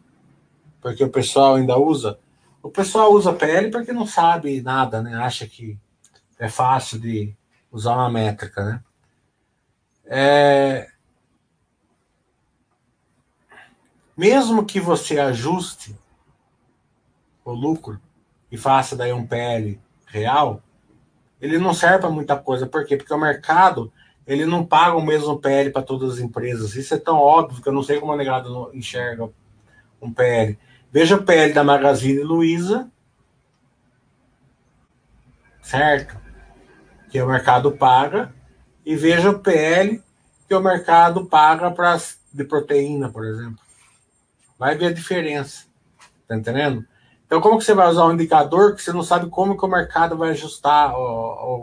porque 0.81 1.05
o 1.05 1.09
pessoal 1.09 1.55
ainda 1.55 1.79
usa. 1.79 2.19
O 2.61 2.69
pessoal 2.69 3.13
usa 3.13 3.33
PL 3.33 3.71
porque 3.71 3.93
não 3.93 4.05
sabe 4.05 4.61
nada, 4.61 5.01
né? 5.01 5.15
Acha 5.15 5.47
que 5.47 5.79
é 6.37 6.49
fácil 6.49 6.99
de 6.99 7.33
usar 7.71 7.95
uma 7.95 8.11
métrica, 8.11 8.65
né? 8.65 8.83
É... 10.07 10.91
Mesmo 14.17 14.67
que 14.67 14.81
você 14.81 15.21
ajuste 15.21 15.97
o 17.45 17.53
lucro 17.53 18.01
e 18.51 18.59
faça 18.59 18.97
daí 18.97 19.13
um 19.13 19.25
PL 19.25 19.81
real, 20.07 20.61
ele 21.41 21.59
não 21.59 21.73
serve 21.73 22.01
para 22.01 22.11
muita 22.11 22.37
coisa. 22.37 22.67
Por 22.67 22.85
quê? 22.85 22.97
Porque 22.97 23.15
o 23.15 23.19
mercado 23.19 23.93
ele 24.31 24.47
não 24.47 24.65
paga 24.65 24.97
o 24.97 25.05
mesmo 25.05 25.41
PL 25.41 25.71
para 25.71 25.83
todas 25.83 26.13
as 26.13 26.19
empresas. 26.21 26.77
Isso 26.77 26.95
é 26.95 26.99
tão 26.99 27.17
óbvio 27.17 27.61
que 27.61 27.69
eu 27.69 27.73
não 27.73 27.83
sei 27.83 27.99
como 27.99 28.13
o 28.13 28.17
negado 28.17 28.71
enxerga 28.73 29.29
um 30.01 30.13
PL. 30.13 30.57
Veja 30.93 31.17
o 31.17 31.25
PL 31.25 31.53
da 31.53 31.65
Magazine 31.65 32.23
Luiza, 32.23 32.89
certo? 35.61 36.17
Que 37.11 37.21
o 37.21 37.27
mercado 37.27 37.73
paga, 37.73 38.33
e 38.87 38.95
veja 38.95 39.31
o 39.31 39.41
PL 39.41 40.01
que 40.47 40.55
o 40.55 40.61
mercado 40.61 41.27
paga 41.27 41.73
para 41.73 41.99
de 42.33 42.45
proteína, 42.45 43.11
por 43.11 43.25
exemplo. 43.25 43.59
Vai 44.57 44.77
ver 44.77 44.87
a 44.87 44.93
diferença. 44.93 45.65
Tá 46.29 46.37
entendendo? 46.37 46.85
Então, 47.27 47.41
como 47.41 47.59
que 47.59 47.65
você 47.65 47.75
vai 47.75 47.89
usar 47.89 48.07
um 48.07 48.13
indicador 48.13 48.77
que 48.77 48.83
você 48.83 48.93
não 48.93 49.03
sabe 49.03 49.29
como 49.29 49.59
que 49.59 49.65
o 49.65 49.69
mercado 49.69 50.17
vai 50.17 50.31
ajustar 50.31 50.95
o, 50.95 51.01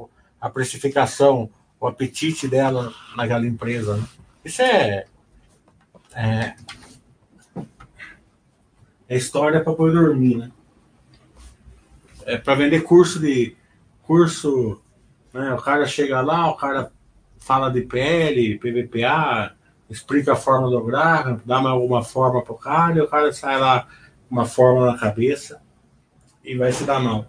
o, 0.04 0.10
a 0.42 0.50
precificação, 0.50 1.50
o 1.80 1.88
apetite 1.88 2.48
dela 2.48 2.94
naquela 3.16 3.46
empresa? 3.46 3.98
Né? 3.98 4.04
Isso 4.44 4.62
é, 4.62 5.06
é, 6.16 6.56
é 9.10 9.18
história 9.18 9.64
para 9.64 9.74
poder 9.74 9.94
dormir, 9.94 10.38
né? 10.38 10.52
É 12.26 12.38
para 12.38 12.56
vender 12.56 12.82
curso 12.82 13.20
de 13.20 13.56
curso, 14.04 14.82
né? 15.34 15.54
O 15.54 15.62
cara 15.62 15.86
chega 15.86 16.20
lá, 16.22 16.50
o 16.50 16.56
cara 16.56 16.92
fala 17.38 17.70
de 17.70 17.82
PL, 17.82 18.60
PVPA, 18.60 19.56
explica 19.90 20.34
a 20.34 20.36
forma 20.36 20.70
do 20.70 20.84
Graham, 20.84 21.42
dá 21.46 21.60
uma, 21.60 21.70
alguma 21.70 22.04
forma 22.04 22.42
pro 22.42 22.56
cara 22.56 22.98
e 22.98 23.02
o 23.02 23.08
cara 23.08 23.32
sai 23.32 23.58
lá 23.58 23.88
uma 24.30 24.46
fórmula 24.46 24.92
na 24.92 24.98
cabeça 24.98 25.62
e 26.44 26.56
vai 26.58 26.72
se 26.72 26.84
dar 26.84 27.00
mal. 27.00 27.26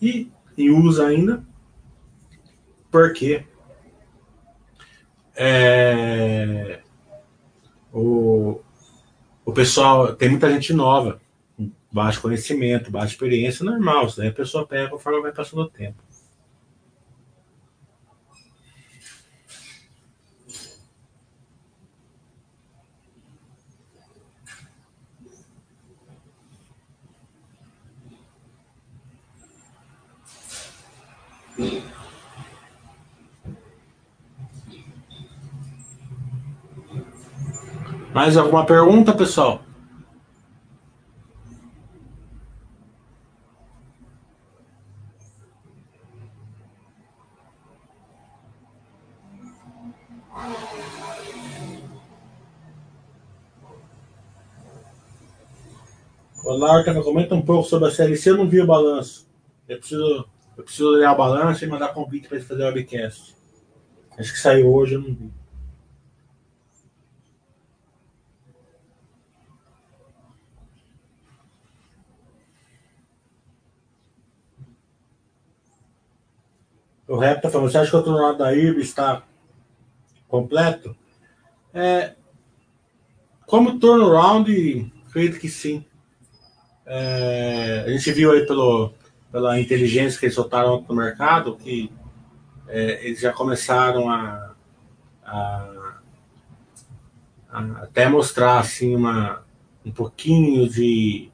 E, 0.00 0.30
e 0.58 0.70
usa 0.70 1.06
ainda 1.06 1.42
porque 2.90 3.44
é, 5.36 6.80
o, 7.92 8.60
o 9.44 9.52
pessoal 9.52 10.14
tem 10.16 10.30
muita 10.30 10.50
gente 10.50 10.72
nova, 10.72 11.20
baixo 11.92 12.20
conhecimento, 12.20 12.90
baixa 12.90 13.12
experiência, 13.12 13.64
normal. 13.64 14.06
Isso 14.06 14.16
daí 14.16 14.28
a 14.28 14.32
pessoa 14.32 14.66
pega 14.66 14.90
conforme 14.90 15.22
vai 15.22 15.32
passando 15.32 15.62
o 15.62 15.70
tempo. 15.70 16.02
Mais 38.12 38.36
alguma 38.36 38.64
pergunta, 38.64 39.12
pessoal? 39.12 39.62
Olá, 56.44 56.78
Arcana, 56.78 57.02
comenta 57.02 57.34
um 57.34 57.42
pouco 57.42 57.68
sobre 57.68 57.88
a 57.88 57.90
CLC. 57.90 58.30
Eu 58.30 58.38
não 58.38 58.48
vi 58.48 58.62
o 58.62 58.66
balanço. 58.66 59.28
Eu 59.68 59.78
preciso, 59.78 60.28
eu 60.56 60.64
preciso 60.64 60.90
ler 60.90 61.04
a 61.04 61.14
balança 61.14 61.62
e 61.62 61.68
mandar 61.68 61.92
convite 61.92 62.26
para 62.26 62.38
ele 62.38 62.46
fazer 62.46 62.62
o 62.62 62.66
webcast. 62.66 63.36
Acho 64.18 64.32
que 64.32 64.38
saiu 64.38 64.72
hoje, 64.72 64.94
eu 64.94 65.00
não 65.00 65.14
vi. 65.14 65.30
O 77.08 77.16
rap 77.16 77.40
tá 77.40 77.48
falando, 77.50 77.70
você 77.70 77.78
acha 77.78 77.90
que 77.90 77.96
o 77.96 78.02
turnaround 78.02 78.38
da 78.38 78.54
IRB 78.54 78.82
está 78.82 79.22
completo? 80.28 80.94
É, 81.72 82.14
como 83.46 83.78
turnaround, 83.78 84.92
acredito 85.08 85.40
que 85.40 85.48
sim. 85.48 85.82
É, 86.84 87.84
a 87.86 87.90
gente 87.90 88.12
viu 88.12 88.30
aí 88.30 88.46
pelo, 88.46 88.92
pela 89.32 89.58
inteligência 89.58 90.20
que 90.20 90.26
eles 90.26 90.34
soltaram 90.34 90.84
no 90.86 90.94
mercado 90.94 91.56
que 91.56 91.90
é, 92.66 93.06
eles 93.06 93.20
já 93.20 93.32
começaram 93.32 94.10
a, 94.10 94.54
a, 95.24 95.98
a, 97.50 97.60
até 97.84 98.06
mostrar 98.06 98.58
assim 98.58 98.94
uma, 98.94 99.42
um 99.84 99.90
pouquinho 99.90 100.68
de, 100.68 101.30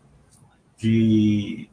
de 0.77 1.69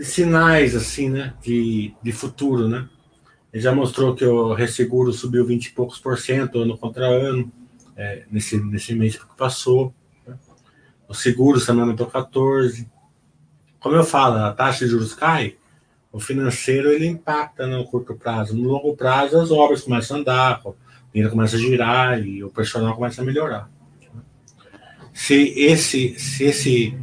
de 0.00 0.06
sinais 0.06 0.74
assim, 0.74 1.10
né, 1.10 1.34
de, 1.42 1.92
de 2.02 2.10
futuro, 2.10 2.66
né? 2.66 2.88
Ele 3.52 3.62
já 3.62 3.74
mostrou 3.74 4.14
que 4.14 4.24
o 4.24 4.54
resseguro 4.54 5.12
subiu 5.12 5.44
20 5.44 5.66
e 5.66 5.72
poucos 5.72 5.98
por 5.98 6.16
cento 6.16 6.60
ano 6.60 6.78
contra 6.78 7.06
ano, 7.06 7.52
é, 7.94 8.24
nesse, 8.30 8.58
nesse 8.58 8.94
mês 8.94 9.16
que 9.16 9.26
passou. 9.36 9.92
Né? 10.26 10.34
O 11.06 11.12
seguro 11.12 11.62
também 11.62 11.82
aumentou 11.82 12.06
14. 12.06 12.88
Como 13.78 13.94
eu 13.94 14.04
falo, 14.04 14.36
a 14.36 14.52
taxa 14.52 14.86
de 14.86 14.90
juros 14.90 15.14
cai, 15.14 15.56
o 16.10 16.18
financeiro 16.18 16.90
ele 16.90 17.06
impacta 17.06 17.66
no 17.66 17.84
curto 17.84 18.14
prazo. 18.14 18.56
No 18.56 18.70
longo 18.70 18.96
prazo, 18.96 19.38
as 19.38 19.50
obras 19.50 19.82
começam 19.82 20.16
a 20.16 20.20
andar, 20.20 20.62
dinheiro 21.12 21.30
começa 21.30 21.56
a 21.56 21.58
girar 21.58 22.24
e 22.24 22.42
o 22.42 22.48
personal 22.48 22.94
começa 22.94 23.20
a 23.20 23.24
melhorar. 23.24 23.68
Se 25.12 25.34
esse, 25.34 26.18
se 26.18 26.44
esse 26.44 26.98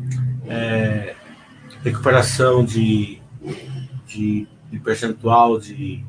é, 0.48 1.17
recuperação 1.90 2.64
de, 2.64 3.22
de, 4.06 4.48
de 4.72 4.80
percentual 4.80 5.60
de, 5.60 6.04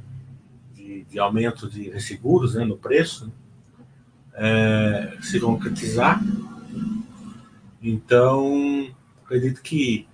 de, 0.75 1.05
de, 1.05 1.19
aumento 1.19 1.69
de 1.69 1.91
resseguros 1.91 2.55
né, 2.55 2.65
no 2.65 2.77
preço 2.77 3.33
é, 4.35 5.17
se 5.21 5.41
concretizar, 5.41 6.23
então 7.83 8.89
acredito 9.25 9.61
que 9.63 10.07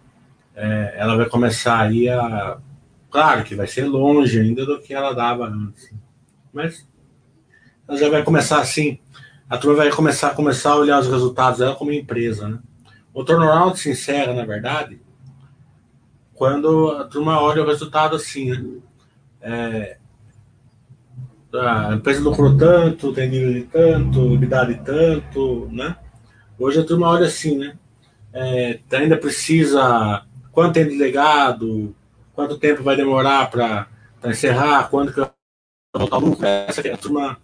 é, 0.55 0.95
ela 0.97 1.17
vai 1.17 1.29
começar 1.29 1.81
aí 1.81 2.09
a. 2.09 2.59
Claro 3.11 3.45
que 3.45 3.55
vai 3.55 3.67
ser 3.67 3.85
longe 3.85 4.41
ainda 4.41 4.67
do 4.67 4.81
que 4.81 4.93
ela 4.93 5.13
dava 5.13 5.47
antes. 5.47 5.93
Mas 6.53 6.87
ela 7.87 7.97
já 7.97 8.11
vai 8.11 8.23
começar 8.23 8.61
assim. 8.61 8.99
A 9.49 9.57
turma 9.57 9.77
vai 9.77 9.91
começar 9.91 10.29
a 10.29 10.35
começar 10.35 10.71
a 10.71 10.77
olhar 10.77 10.99
os 10.99 11.07
resultados 11.07 11.59
dela 11.59 11.77
como 11.77 11.93
empresa, 11.93 12.49
né? 12.49 12.59
O 13.13 13.23
turnaround 13.23 13.79
se 13.79 13.91
encerra, 13.91 14.35
na 14.35 14.45
verdade, 14.45 15.01
quando 16.35 16.91
a 16.91 17.05
turma 17.05 17.41
olha 17.41 17.63
o 17.63 17.67
resultado 17.67 18.17
assim, 18.17 18.51
né? 18.51 18.81
É, 19.41 19.97
a 21.53 21.95
empresa 21.95 22.21
lucrou 22.21 22.57
tanto, 22.57 23.13
tem 23.13 23.29
nível 23.29 23.53
de 23.53 23.63
tanto, 23.63 24.21
unidade 24.21 24.81
tanto, 24.85 25.69
né? 25.71 25.97
Hoje 26.59 26.81
a 26.81 26.85
turma 26.85 27.09
olha 27.09 27.27
assim, 27.27 27.59
né? 27.59 27.77
É, 28.33 28.81
ainda 28.93 29.17
precisa 29.17 30.25
quanto 30.51 30.75
tem 30.75 30.89
de 30.89 30.97
legado, 30.97 31.95
quanto 32.33 32.59
tempo 32.59 32.83
vai 32.83 32.97
demorar 32.97 33.51
para 33.51 33.87
encerrar, 34.25 34.89
quando 34.89 35.13
que 35.13 35.21
voltar 35.97 36.19
lucro. 36.19 36.45
Essa 36.45 36.81
a 36.81 36.97
turma 36.97 37.39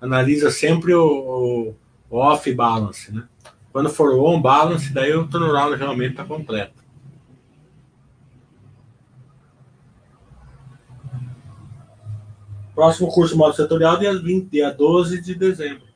analisa 0.00 0.50
sempre 0.50 0.94
o, 0.94 1.74
o 2.08 2.16
off 2.16 2.52
balance, 2.54 3.12
né? 3.12 3.24
Quando 3.72 3.90
for 3.90 4.18
on 4.18 4.40
balance, 4.40 4.92
daí 4.92 5.14
o 5.14 5.28
turnaround 5.28 5.76
realmente 5.76 6.12
está 6.12 6.24
completo. 6.24 6.79
Próximo 12.80 13.12
curso 13.12 13.36
modo 13.36 13.54
setorial, 13.54 13.98
dia, 13.98 14.10
20, 14.10 14.48
dia 14.48 14.70
12 14.70 15.20
de 15.20 15.34
dezembro. 15.34 15.89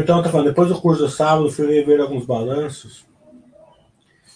Então, 0.00 0.22
tá 0.22 0.28
falando, 0.28 0.48
depois 0.48 0.68
do 0.68 0.80
curso 0.80 1.02
do 1.02 1.08
sábado, 1.08 1.50
fui 1.50 1.66
rever 1.66 2.00
alguns 2.00 2.26
balanços 2.26 3.06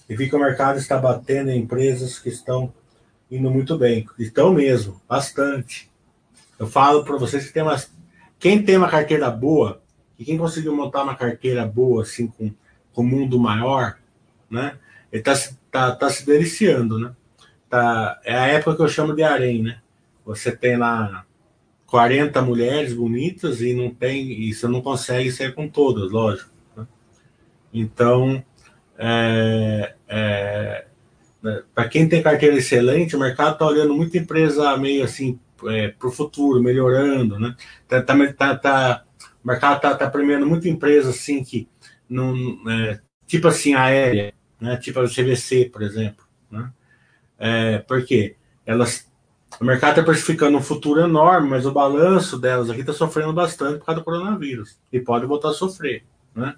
e 0.08 0.16
vi 0.16 0.28
que 0.28 0.36
o 0.36 0.38
mercado 0.38 0.78
está 0.78 0.96
batendo 0.96 1.50
em 1.50 1.60
empresas 1.60 2.18
que 2.18 2.28
estão 2.28 2.72
indo 3.30 3.50
muito 3.50 3.76
bem. 3.76 4.06
Estão 4.18 4.52
mesmo, 4.52 5.00
bastante. 5.08 5.90
Eu 6.58 6.66
falo 6.66 7.04
para 7.04 7.16
vocês 7.16 7.46
que 7.46 7.52
tem 7.52 7.62
umas. 7.62 7.90
Quem 8.38 8.62
tem 8.62 8.76
uma 8.76 8.88
carteira 8.88 9.30
boa, 9.30 9.82
e 10.18 10.24
quem 10.24 10.38
conseguiu 10.38 10.74
montar 10.74 11.02
uma 11.02 11.14
carteira 11.14 11.66
boa, 11.66 12.02
assim, 12.02 12.26
com, 12.26 12.52
com 12.92 13.02
mundo 13.02 13.38
maior, 13.38 13.98
né? 14.50 14.78
Ele 15.12 15.22
está 15.22 15.34
tá, 15.70 15.94
tá 15.94 16.10
se 16.10 16.24
deliciando, 16.24 16.98
né? 16.98 17.12
Tá, 17.68 18.20
é 18.24 18.34
a 18.34 18.46
época 18.46 18.76
que 18.76 18.82
eu 18.82 18.88
chamo 18.88 19.14
de 19.14 19.22
harém, 19.22 19.62
né? 19.62 19.80
Você 20.24 20.50
tem 20.50 20.76
lá 20.76 21.24
40 21.88 22.42
mulheres 22.42 22.92
bonitas 22.92 23.62
e 23.62 23.72
não 23.72 23.90
tem, 23.90 24.30
e 24.42 24.52
você 24.52 24.68
não 24.68 24.82
consegue 24.82 25.32
ser 25.32 25.54
com 25.54 25.66
todas, 25.68 26.10
lógico. 26.10 26.50
Né? 26.76 26.86
Então, 27.72 28.44
é, 28.98 29.94
é, 30.06 30.86
né, 31.42 31.62
para 31.74 31.88
quem 31.88 32.06
tem 32.06 32.22
carteira 32.22 32.56
excelente, 32.56 33.16
o 33.16 33.18
mercado 33.18 33.54
está 33.54 33.66
olhando 33.66 33.94
muita 33.94 34.18
empresa 34.18 34.76
meio 34.76 35.02
assim 35.02 35.40
é, 35.66 35.88
para 35.88 36.08
o 36.08 36.12
futuro, 36.12 36.62
melhorando, 36.62 37.38
né? 37.38 37.56
Tá, 37.88 38.02
tá, 38.02 38.32
tá, 38.34 38.56
tá 38.56 39.04
o 39.42 39.48
mercado 39.48 39.76
está 39.76 39.94
tá 39.94 40.10
premiando 40.10 40.46
muita 40.46 40.68
empresa 40.68 41.08
assim 41.08 41.42
que 41.42 41.66
não, 42.08 42.34
é, 42.70 43.00
tipo 43.26 43.48
assim 43.48 43.74
aérea, 43.74 44.34
né? 44.60 44.76
Tipo 44.76 45.00
a 45.00 45.08
CVC, 45.08 45.70
por 45.72 45.82
exemplo, 45.82 46.24
né? 46.50 46.70
É, 47.38 47.78
porque 47.78 48.36
elas 48.66 49.07
o 49.60 49.64
mercado 49.64 49.90
está 49.90 50.02
precificando 50.02 50.56
um 50.56 50.62
futuro 50.62 51.00
enorme, 51.00 51.48
mas 51.48 51.66
o 51.66 51.72
balanço 51.72 52.38
delas 52.38 52.70
aqui 52.70 52.80
está 52.80 52.92
sofrendo 52.92 53.32
bastante 53.32 53.78
por 53.78 53.86
causa 53.86 54.00
do 54.00 54.04
coronavírus. 54.04 54.78
E 54.92 55.00
pode 55.00 55.26
voltar 55.26 55.50
a 55.50 55.54
sofrer. 55.54 56.04
Né? 56.34 56.54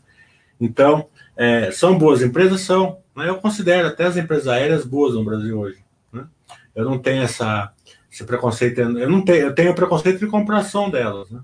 Então, 0.61 1.09
é, 1.35 1.71
são 1.71 1.97
boas 1.97 2.21
empresas? 2.21 2.61
São. 2.61 2.99
Né? 3.17 3.29
Eu 3.29 3.37
considero 3.37 3.89
até 3.89 4.05
as 4.05 4.17
empresas 4.17 4.49
aéreas 4.49 4.85
boas 4.85 5.15
no 5.15 5.25
Brasil 5.25 5.59
hoje. 5.59 5.83
Né? 6.13 6.27
Eu 6.75 6.85
não 6.85 6.99
tenho 6.99 7.23
essa, 7.23 7.73
esse 8.13 8.23
preconceito. 8.25 8.81
Eu 8.81 9.09
não 9.09 9.23
tenho, 9.23 9.47
eu 9.47 9.55
tenho 9.55 9.75
preconceito 9.75 10.19
de 10.19 10.27
compração 10.27 10.91
delas, 10.91 11.31
né? 11.31 11.41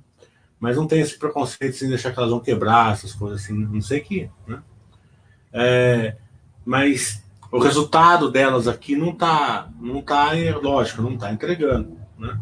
Mas 0.59 0.77
não 0.77 0.87
tenho 0.87 1.03
esse 1.03 1.19
preconceito 1.19 1.79
de 1.79 1.89
deixar 1.89 2.13
que 2.13 2.19
elas 2.19 2.31
vão 2.31 2.41
quebrar, 2.41 2.93
essas 2.93 3.13
coisas 3.13 3.43
assim. 3.43 3.55
Não 3.55 3.81
sei 3.81 4.01
que. 4.01 4.31
Né? 4.47 4.63
É, 5.53 6.17
mas 6.65 7.23
o 7.57 7.63
resultado 7.63 8.31
delas 8.31 8.69
aqui 8.69 8.95
não 8.95 9.11
está, 9.11 9.69
não 9.81 10.03
tá, 10.03 10.33
lógico, 10.63 11.01
não 11.01 11.15
está 11.15 11.33
entregando. 11.33 11.97
Né? 12.19 12.39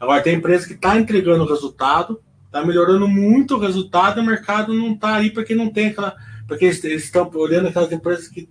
Agora, 0.00 0.22
tem 0.22 0.36
empresa 0.36 0.66
que 0.66 0.72
está 0.72 0.98
entregando 0.98 1.44
o 1.44 1.48
resultado, 1.48 2.22
está 2.46 2.64
melhorando 2.64 3.06
muito 3.06 3.56
o 3.56 3.60
resultado, 3.60 4.18
e 4.18 4.22
o 4.22 4.26
mercado 4.26 4.72
não 4.72 4.92
está 4.92 5.16
aí 5.16 5.30
porque 5.30 5.54
não 5.54 5.70
tem 5.70 5.88
aquela. 5.88 6.16
Porque 6.48 6.64
eles 6.64 6.82
estão 6.84 7.30
olhando 7.34 7.68
aquelas 7.68 7.92
empresas 7.92 8.28
que 8.28 8.48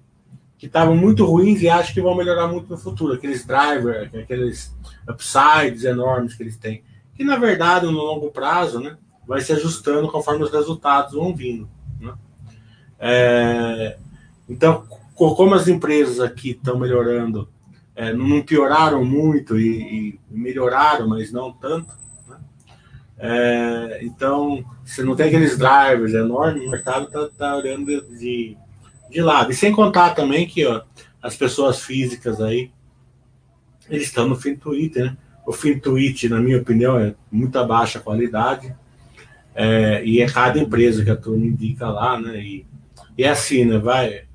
estavam 0.62 0.96
muito 0.96 1.26
ruins 1.26 1.62
e 1.62 1.70
acham 1.70 1.94
que 1.94 2.02
vão 2.02 2.16
melhorar 2.16 2.48
muito 2.48 2.70
no 2.70 2.78
futuro, 2.78 3.14
aqueles 3.14 3.46
drivers, 3.46 4.14
aqueles 4.14 4.76
upsides 5.10 5.84
enormes 5.84 6.34
que 6.34 6.44
eles 6.44 6.58
têm. 6.58 6.84
Que 7.16 7.24
na 7.24 7.38
verdade, 7.38 7.86
no 7.86 7.92
longo 7.92 8.30
prazo, 8.32 8.80
né, 8.80 8.98
vai 9.28 9.42
se 9.42 9.54
ajustando 9.54 10.12
conforme 10.12 10.44
os 10.44 10.52
resultados 10.52 11.14
vão 11.14 11.34
vindo. 11.34 11.70
Né? 12.00 12.14
É, 13.00 13.98
então, 14.50 14.86
como 15.16 15.56
as 15.56 15.68
empresas 15.68 16.20
aqui 16.20 16.52
estão 16.52 16.78
melhorando, 16.78 17.48
é, 17.96 18.12
não 18.14 18.42
pioraram 18.42 19.04
muito 19.06 19.58
e, 19.58 19.80
e, 20.10 20.20
melhoraram, 20.30 21.08
mas 21.08 21.32
não 21.32 21.54
tanto. 21.54 21.88
Né? 22.28 22.38
É, 23.18 24.00
então, 24.04 24.64
você 24.84 25.02
não 25.02 25.16
tem 25.16 25.28
aqueles 25.28 25.58
drivers 25.58 26.14
enormes, 26.14 26.68
o 26.68 26.70
mercado 26.70 27.06
está 27.06 27.28
tá 27.30 27.56
olhando 27.56 27.86
de, 28.18 28.58
de 29.10 29.22
lado. 29.22 29.52
E 29.52 29.56
sem 29.56 29.72
contar 29.72 30.14
também 30.14 30.46
que 30.46 30.66
ó, 30.66 30.82
as 31.24 31.36
pessoas 31.36 31.82
físicas 31.82 32.42
aí, 32.42 32.70
eles 33.90 34.08
estão 34.08 34.28
no 34.28 34.36
FinTwitch, 34.36 34.98
né? 34.98 35.16
O 35.46 35.54
FinTwitch, 35.54 36.24
na 36.26 36.40
minha 36.40 36.58
opinião, 36.58 37.00
é 37.00 37.16
muito 37.32 37.64
baixa 37.66 38.00
qualidade. 38.00 38.76
É, 39.54 40.04
e 40.04 40.20
é 40.20 40.26
cada 40.28 40.60
empresa 40.60 41.04
que 41.06 41.10
a 41.10 41.16
turma 41.16 41.46
indica 41.46 41.88
lá, 41.88 42.20
né? 42.20 42.38
E, 42.40 42.66
e 43.18 43.24
é 43.24 43.30
assim, 43.30 43.64
né? 43.64 43.78
Vai, 43.78 44.26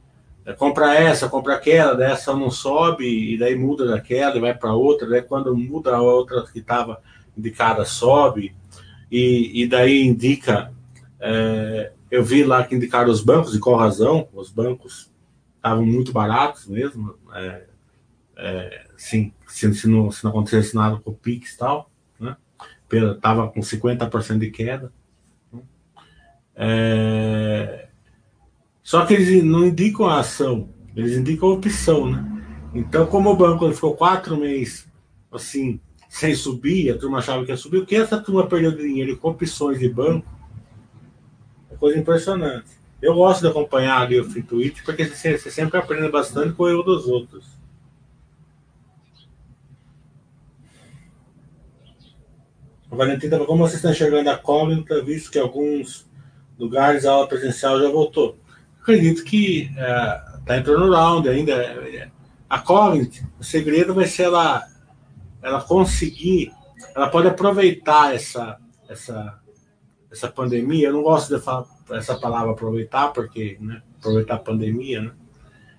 é, 0.44 0.52
compra 0.52 0.94
essa, 0.94 1.28
compra 1.28 1.54
aquela, 1.54 1.94
dessa 1.94 2.34
não 2.34 2.50
sobe, 2.50 3.34
e 3.34 3.38
daí 3.38 3.54
muda 3.54 3.86
daquela 3.86 4.36
e 4.36 4.40
vai 4.40 4.54
para 4.54 4.74
outra, 4.74 5.08
daí 5.08 5.22
quando 5.22 5.56
muda 5.56 5.94
a 5.94 6.00
outra 6.02 6.44
que 6.46 6.58
estava 6.58 7.00
indicada 7.36 7.84
sobe, 7.84 8.54
e, 9.10 9.62
e 9.62 9.66
daí 9.66 10.06
indica. 10.06 10.72
É, 11.18 11.92
eu 12.10 12.24
vi 12.24 12.42
lá 12.42 12.64
que 12.64 12.74
indicaram 12.74 13.10
os 13.10 13.22
bancos, 13.22 13.54
e 13.54 13.60
qual 13.60 13.76
razão? 13.76 14.28
Os 14.32 14.50
bancos 14.50 15.10
estavam 15.56 15.84
muito 15.84 16.12
baratos 16.12 16.66
mesmo, 16.66 17.14
é, 17.34 17.64
é, 18.36 18.86
sim, 18.96 19.32
se, 19.46 19.72
se, 19.74 19.86
não, 19.86 20.10
se 20.10 20.24
não 20.24 20.30
acontecesse 20.30 20.74
nada 20.74 20.96
com 20.96 21.10
o 21.10 21.14
Pix 21.14 21.52
e 21.52 21.58
tal, 21.58 21.90
né? 22.18 22.36
Estava 22.90 23.48
com 23.48 23.60
50% 23.60 24.38
de 24.38 24.50
queda. 24.50 24.92
Né? 25.52 25.60
É, 26.56 27.89
Só 28.90 29.06
que 29.06 29.14
eles 29.14 29.44
não 29.44 29.66
indicam 29.66 30.06
a 30.06 30.18
ação, 30.18 30.68
eles 30.96 31.16
indicam 31.16 31.48
a 31.48 31.52
opção, 31.52 32.10
né? 32.10 32.42
Então, 32.74 33.06
como 33.06 33.30
o 33.30 33.36
banco 33.36 33.72
ficou 33.72 33.94
quatro 33.94 34.36
meses 34.36 34.90
assim, 35.30 35.80
sem 36.08 36.34
subir, 36.34 36.90
a 36.90 36.98
turma 36.98 37.18
achava 37.18 37.44
que 37.44 37.52
ia 37.52 37.56
subir, 37.56 37.78
o 37.78 37.86
que 37.86 37.94
essa 37.94 38.20
turma 38.20 38.48
perdeu 38.48 38.76
dinheiro 38.76 39.16
com 39.16 39.30
opções 39.30 39.78
de 39.78 39.88
banco 39.88 40.26
é 41.70 41.76
coisa 41.76 42.00
impressionante. 42.00 42.66
Eu 43.00 43.14
gosto 43.14 43.42
de 43.42 43.46
acompanhar 43.46 44.00
ali 44.02 44.18
o 44.18 44.28
Free 44.28 44.42
porque 44.84 45.04
você, 45.04 45.38
sempre 45.38 45.78
aprende 45.78 46.10
bastante 46.10 46.54
com 46.54 46.64
o 46.64 46.68
erro 46.68 46.82
dos 46.82 47.06
outros. 47.06 47.46
O 52.90 52.96
Valentim 52.96 53.26
estava 53.26 53.46
como 53.46 53.68
você 53.68 53.76
está 53.76 53.92
enxergando 53.92 54.30
a 54.30 54.36
Cognita, 54.36 55.00
visto 55.00 55.30
que 55.30 55.38
alguns 55.38 56.10
lugares 56.58 57.06
a 57.06 57.12
aula 57.12 57.28
presencial 57.28 57.78
já 57.80 57.88
voltou? 57.88 58.36
Acredito 58.80 59.24
que 59.24 59.70
está 59.70 60.54
é, 60.54 60.58
entrando 60.58 60.86
no 60.86 60.92
round 60.92 61.28
ainda. 61.28 62.10
A 62.48 62.58
Cognita, 62.58 63.28
o 63.38 63.44
segredo 63.44 63.94
vai 63.94 64.06
ser 64.06 64.24
ela, 64.24 64.66
ela 65.40 65.60
conseguir, 65.60 66.52
ela 66.96 67.08
pode 67.08 67.28
aproveitar 67.28 68.14
essa, 68.14 68.58
essa, 68.88 69.38
essa 70.10 70.28
pandemia. 70.28 70.88
Eu 70.88 70.94
não 70.94 71.02
gosto 71.02 71.34
de 71.34 71.40
falar 71.42 71.66
essa 71.92 72.16
palavra 72.16 72.52
aproveitar, 72.52 73.08
porque 73.12 73.56
né, 73.60 73.82
aproveitar 73.98 74.34
a 74.34 74.38
pandemia, 74.38 75.02
né? 75.02 75.12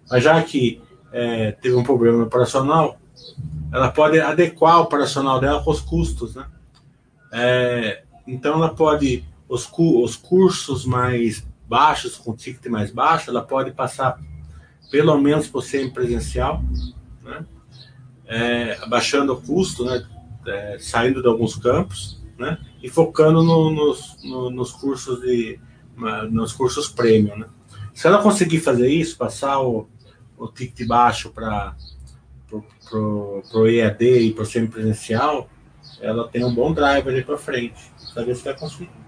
Mas 0.10 0.24
já 0.24 0.42
que 0.44 0.82
é, 1.12 1.52
teve 1.54 1.76
um 1.76 1.84
problema 1.84 2.24
operacional, 2.24 2.98
ela 3.72 3.90
pode 3.92 4.20
adequar 4.20 4.80
o 4.80 4.84
operacional 4.84 5.40
dela 5.40 5.64
com 5.64 5.72
os 5.72 5.82
custos, 5.82 6.36
né? 6.36 6.46
É, 7.34 8.04
então 8.28 8.56
ela 8.56 8.74
pode 8.74 9.26
os, 9.48 9.70
os 9.78 10.16
cursos 10.16 10.86
mais 10.86 11.46
baixos, 11.72 12.18
com 12.18 12.36
ticket 12.36 12.66
mais 12.70 12.92
baixo, 12.92 13.30
ela 13.30 13.42
pode 13.42 13.72
passar 13.72 14.20
pelo 14.92 15.18
menos 15.18 15.48
por 15.48 15.64
ser 15.64 15.90
presencial, 15.94 16.62
né? 17.24 17.46
É, 18.28 18.78
abaixando 18.82 19.32
o 19.32 19.42
custo, 19.42 19.86
né? 19.86 20.06
É, 20.46 20.78
saindo 20.80 21.22
de 21.22 21.30
alguns 21.30 21.56
campos, 21.56 22.22
né? 22.38 22.58
E 22.84 22.90
focando 22.90 23.42
no, 23.42 23.70
nos, 23.72 24.18
no, 24.22 24.50
nos 24.50 24.72
cursos 24.74 25.22
de 25.22 25.58
nos 26.32 26.52
cursos 26.52 26.90
premium, 26.90 27.38
né? 27.38 27.48
Se 27.94 28.08
ela 28.08 28.22
conseguir 28.22 28.60
fazer 28.60 28.90
isso, 28.90 29.18
passar 29.18 29.62
o, 29.62 29.88
o 30.38 30.48
ticket 30.48 30.88
baixo 30.88 31.30
para 31.30 31.76
o 32.94 33.68
EAD 33.68 34.04
e 34.04 34.34
para 34.34 34.44
o 34.44 34.46
semipresencial, 34.46 35.48
ela 36.02 36.28
tem 36.28 36.44
um 36.44 36.54
bom 36.54 36.74
drive 36.74 37.08
ali 37.08 37.24
para 37.24 37.38
frente. 37.38 37.92
Saber 38.14 38.36
se 38.36 38.44
vai 38.44 38.58
conseguir. 38.58 39.01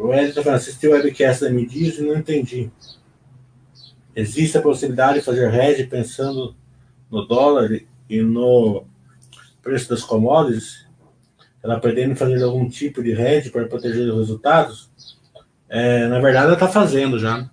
O 0.00 0.14
Ed 0.14 0.30
está 0.30 0.42
falando, 0.42 0.58
assisti 0.58 0.88
o 0.88 0.92
webcast 0.92 1.44
da 1.44 1.50
Midis 1.50 1.98
e 1.98 2.02
não 2.02 2.16
entendi. 2.16 2.70
Existe 4.16 4.58
a 4.58 4.62
possibilidade 4.62 5.18
de 5.18 5.24
fazer 5.24 5.52
hedge 5.54 5.86
pensando 5.86 6.56
no 7.10 7.26
dólar 7.26 7.70
e 8.08 8.22
no 8.22 8.84
preço 9.62 9.88
das 9.90 10.02
commodities? 10.02 10.88
ela 11.62 11.78
pretende 11.78 12.14
fazer 12.14 12.42
algum 12.42 12.68
tipo 12.68 13.02
de 13.02 13.12
hedge 13.12 13.50
para 13.50 13.66
proteger 13.66 14.08
os 14.10 14.18
resultados, 14.18 14.90
é, 15.68 16.08
na 16.08 16.18
verdade 16.18 16.46
ela 16.46 16.54
está 16.54 16.68
fazendo 16.68 17.18
já. 17.18 17.48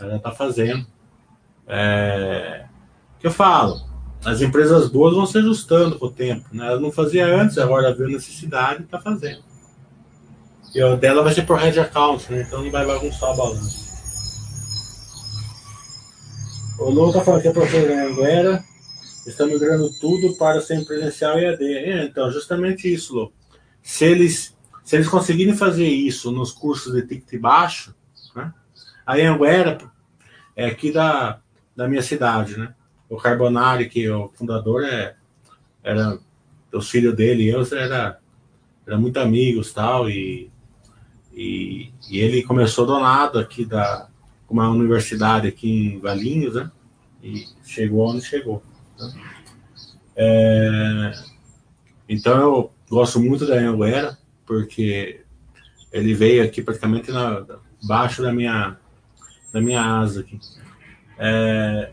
Ela 0.00 0.16
está 0.16 0.32
fazendo. 0.32 0.86
É, 1.66 2.64
que 3.20 3.26
eu 3.26 3.30
falo, 3.30 3.80
as 4.24 4.40
empresas 4.40 4.88
boas 4.88 5.14
vão 5.14 5.26
se 5.26 5.38
ajustando 5.38 5.98
com 5.98 6.06
o 6.06 6.10
tempo. 6.10 6.46
Né? 6.52 6.66
Ela 6.66 6.80
não 6.80 6.90
fazia 6.90 7.26
antes, 7.26 7.58
agora 7.58 7.94
viu 7.94 8.08
necessidade 8.08 8.82
e 8.82 8.84
está 8.84 8.98
fazendo. 8.98 9.44
E 10.74 10.82
o 10.82 10.96
dela 10.96 11.22
vai 11.22 11.34
ser 11.34 11.42
por 11.42 11.62
hedge 11.62 11.80
account, 11.80 12.32
né? 12.32 12.42
então 12.46 12.62
não 12.62 12.70
vai 12.70 12.86
bagunçar 12.86 13.30
a 13.30 13.34
balança. 13.34 13.82
O 16.78 16.90
Lou 16.90 17.08
está 17.08 17.20
falando 17.22 17.42
que 17.42 17.48
a 17.48 17.52
professora 17.52 18.08
Anguera 18.08 18.64
está 19.26 19.46
migrando 19.46 19.88
tudo 20.00 20.36
para 20.36 20.60
ser 20.60 20.84
presencial 20.84 21.38
e 21.38 21.46
AD. 21.46 21.64
É, 21.64 22.04
então, 22.04 22.30
justamente 22.30 22.92
isso, 22.92 23.14
Lou 23.14 23.32
se 23.82 24.04
eles, 24.04 24.56
se 24.84 24.96
eles 24.96 25.08
conseguirem 25.08 25.56
fazer 25.56 25.88
isso 25.88 26.30
nos 26.30 26.52
cursos 26.52 26.94
de 26.94 27.02
ticket 27.02 27.40
baixo, 27.40 27.94
né? 28.34 28.54
A 29.04 29.14
Anguera 29.14 29.78
é 30.54 30.66
aqui 30.66 30.92
da, 30.92 31.40
da 31.74 31.88
minha 31.88 32.02
cidade, 32.02 32.56
né? 32.56 32.74
O 33.08 33.16
Carbonari, 33.16 33.88
que 33.88 34.06
é 34.06 34.14
o 34.14 34.28
fundador, 34.28 34.84
é, 34.84 35.16
era 35.82 36.18
os 36.72 36.88
filhos 36.88 37.14
dele 37.14 37.42
e 37.42 37.48
eu 37.48 37.62
era, 37.72 38.18
era 38.86 38.96
muito 38.96 39.18
amigos 39.18 39.72
tal, 39.72 40.08
e, 40.08 40.50
e, 41.34 41.92
e 42.10 42.18
ele 42.18 42.42
começou 42.42 42.86
do 42.86 42.98
nada 42.98 43.40
aqui 43.40 43.64
da 43.64 44.08
uma 44.48 44.68
universidade 44.68 45.48
aqui 45.48 45.94
em 45.94 45.98
Valinhos, 45.98 46.54
né? 46.54 46.70
E 47.22 47.46
chegou 47.64 48.06
onde 48.06 48.22
chegou. 48.22 48.62
Né? 48.98 49.12
É, 50.14 51.12
então 52.06 52.38
eu 52.38 52.72
Gosto 52.92 53.18
muito 53.18 53.46
da 53.46 53.54
Anguera, 53.54 54.18
porque 54.44 55.22
ele 55.90 56.12
veio 56.12 56.44
aqui 56.44 56.60
praticamente 56.60 57.10
na, 57.10 57.42
baixo 57.82 58.20
da 58.20 58.30
minha, 58.30 58.76
da 59.50 59.62
minha 59.62 59.80
asa 59.80 60.20
aqui. 60.20 60.38
É, 61.16 61.90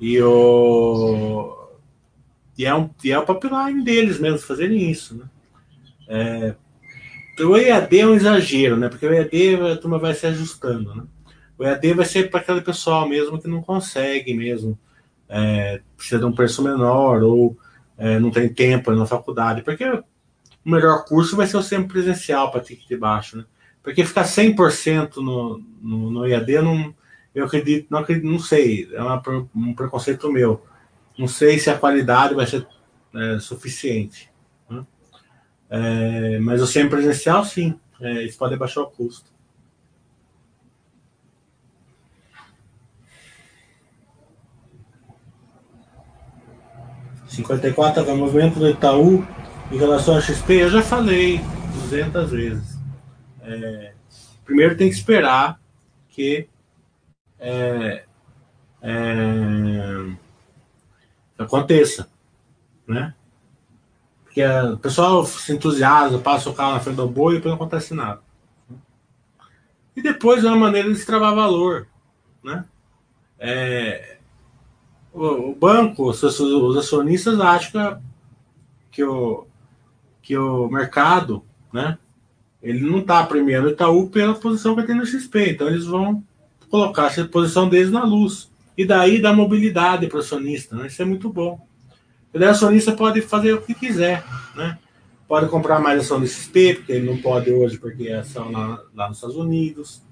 e, 0.00 0.18
o, 0.22 1.68
e, 2.56 2.64
é 2.64 2.74
um, 2.74 2.88
e 3.04 3.12
é 3.12 3.18
o 3.18 3.26
pipeline 3.26 3.84
deles 3.84 4.18
mesmo 4.18 4.38
fazerem 4.38 4.90
isso. 4.90 5.14
Né? 5.14 5.24
É, 6.08 6.54
o 7.40 7.56
EAD 7.56 8.00
é 8.00 8.06
um 8.06 8.14
exagero, 8.14 8.76
né? 8.76 8.88
Porque 8.88 9.06
o 9.06 9.12
EAD 9.12 9.72
a 9.72 9.76
turma 9.76 9.98
vai 9.98 10.14
se 10.14 10.26
ajustando, 10.26 10.94
né? 10.94 11.04
O 11.58 11.64
EAD 11.64 11.94
vai 11.94 12.06
ser 12.06 12.30
para 12.30 12.40
aquele 12.40 12.60
pessoal 12.60 13.08
mesmo 13.08 13.40
que 13.40 13.48
não 13.48 13.62
consegue 13.62 14.32
mesmo, 14.32 14.78
é, 15.28 15.80
precisa 15.96 16.18
de 16.18 16.26
um 16.26 16.32
preço 16.32 16.62
menor 16.62 17.22
ou 17.22 17.56
é, 17.98 18.18
não 18.18 18.30
tem 18.30 18.48
tempo 18.48 18.90
na 18.92 19.06
faculdade, 19.06 19.62
porque 19.62 19.84
o 19.84 20.04
melhor 20.64 21.04
curso 21.04 21.36
vai 21.36 21.46
ser 21.46 21.56
o 21.56 21.62
sempre 21.62 21.88
presencial 21.88 22.50
para 22.50 22.60
ticket 22.62 22.98
baixo, 22.98 23.36
né? 23.36 23.44
Porque 23.82 24.04
ficar 24.04 24.24
100% 24.24 25.16
no, 25.16 25.62
no, 25.80 26.10
no 26.10 26.26
EAD, 26.26 26.60
não, 26.62 26.94
eu 27.34 27.44
acredito, 27.44 27.86
não 27.90 27.98
acredito, 27.98 28.26
não 28.26 28.38
sei, 28.38 28.88
é 28.92 29.02
uma, 29.02 29.22
um 29.54 29.74
preconceito 29.74 30.30
meu. 30.30 30.62
Não 31.18 31.28
sei 31.28 31.58
se 31.58 31.70
a 31.70 31.78
qualidade 31.78 32.34
vai 32.34 32.46
ser 32.46 32.66
é, 33.14 33.38
suficiente. 33.38 34.29
É, 35.70 36.38
mas 36.40 36.60
o 36.60 36.66
sempre 36.66 36.90
presencial, 36.90 37.44
sim, 37.44 37.78
é, 38.00 38.24
isso 38.24 38.36
pode 38.36 38.56
baixar 38.56 38.82
o 38.82 38.90
custo. 38.90 39.30
54 47.28 48.02
é 48.02 48.12
o 48.12 48.16
movimento 48.16 48.58
do 48.58 48.68
Itaú 48.68 49.24
em 49.70 49.78
relação 49.78 50.16
ao 50.16 50.20
XP, 50.20 50.64
eu 50.64 50.70
já 50.70 50.82
falei 50.82 51.40
200 51.74 52.30
vezes. 52.30 52.78
É, 53.42 53.92
primeiro 54.44 54.76
tem 54.76 54.88
que 54.88 54.96
esperar 54.96 55.60
que 56.08 56.48
é, 57.38 58.04
é, 58.82 60.06
aconteça, 61.38 62.08
né? 62.86 63.14
Porque 64.30 64.44
o 64.44 64.78
pessoal 64.78 65.26
se 65.26 65.52
entusiasma, 65.52 66.20
passa 66.20 66.48
o 66.48 66.54
carro 66.54 66.74
na 66.74 66.80
frente 66.80 66.94
do 66.94 67.08
boi 67.08 67.34
e 67.34 67.36
depois 67.38 67.50
não 67.50 67.56
acontece 67.56 67.92
nada. 67.94 68.20
E 69.96 70.00
depois 70.00 70.44
é 70.44 70.46
uma 70.46 70.56
maneira 70.56 70.88
de 70.88 70.94
se 70.94 71.04
travar 71.04 71.34
valor, 71.34 71.88
né? 72.40 72.64
É, 73.40 74.18
o, 75.12 75.50
o 75.50 75.54
banco, 75.56 76.08
os, 76.08 76.22
os, 76.22 76.76
acionistas 76.76 77.40
acham 77.40 78.00
que, 78.92 79.02
o, 79.02 79.48
que 80.22 80.38
o 80.38 80.68
mercado, 80.68 81.44
né? 81.72 81.98
Ele 82.62 82.88
não 82.88 83.00
está 83.00 83.26
premiando 83.26 83.66
o 83.66 83.70
Itaú 83.72 84.10
pela 84.10 84.34
posição 84.34 84.76
que 84.76 84.84
tem 84.84 84.94
no 84.94 85.04
XP, 85.04 85.50
então 85.50 85.66
eles 85.66 85.86
vão 85.86 86.22
colocar 86.70 87.08
a 87.08 87.24
posição 87.24 87.68
deles 87.68 87.90
na 87.90 88.04
luz. 88.04 88.48
E 88.78 88.84
daí 88.84 89.20
dá 89.20 89.32
mobilidade 89.32 90.06
para 90.06 90.18
o 90.18 90.20
acionista, 90.20 90.76
né? 90.76 90.86
Isso 90.86 91.02
é 91.02 91.04
muito 91.04 91.28
bom. 91.28 91.68
O 92.32 92.44
acionista 92.44 92.92
pode 92.92 93.20
fazer 93.20 93.52
o 93.52 93.62
que 93.62 93.74
quiser, 93.74 94.24
né? 94.54 94.78
Pode 95.26 95.48
comprar 95.48 95.78
mais 95.78 96.00
ação 96.00 96.20
do 96.20 96.26
XP, 96.26 96.74
porque 96.74 96.92
ele 96.92 97.06
não 97.06 97.18
pode 97.18 97.50
hoje, 97.52 97.78
porque 97.78 98.08
é 98.08 98.18
ação 98.18 98.50
lá, 98.50 98.82
lá 98.94 99.08
nos 99.08 99.18
Estados 99.18 99.36
Unidos. 99.36 100.02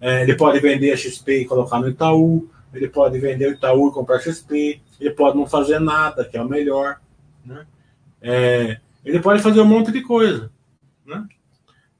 É, 0.00 0.22
ele 0.22 0.34
pode 0.36 0.60
vender 0.60 0.92
a 0.92 0.96
XP 0.96 1.40
e 1.40 1.44
colocar 1.44 1.80
no 1.80 1.88
Itaú 1.88 2.48
ele 2.72 2.88
pode 2.88 3.18
vender 3.18 3.48
o 3.48 3.52
Itaú 3.52 3.88
e 3.88 3.92
comprar 3.92 4.20
XP, 4.20 4.80
ele 4.98 5.10
pode 5.10 5.36
não 5.36 5.46
fazer 5.46 5.78
nada, 5.78 6.24
que 6.24 6.36
é 6.36 6.42
o 6.42 6.48
melhor, 6.48 7.00
né? 7.44 7.66
É, 8.20 8.80
ele 9.04 9.20
pode 9.20 9.42
fazer 9.42 9.60
um 9.60 9.66
monte 9.66 9.92
de 9.92 10.00
coisa, 10.00 10.50
né? 11.04 11.26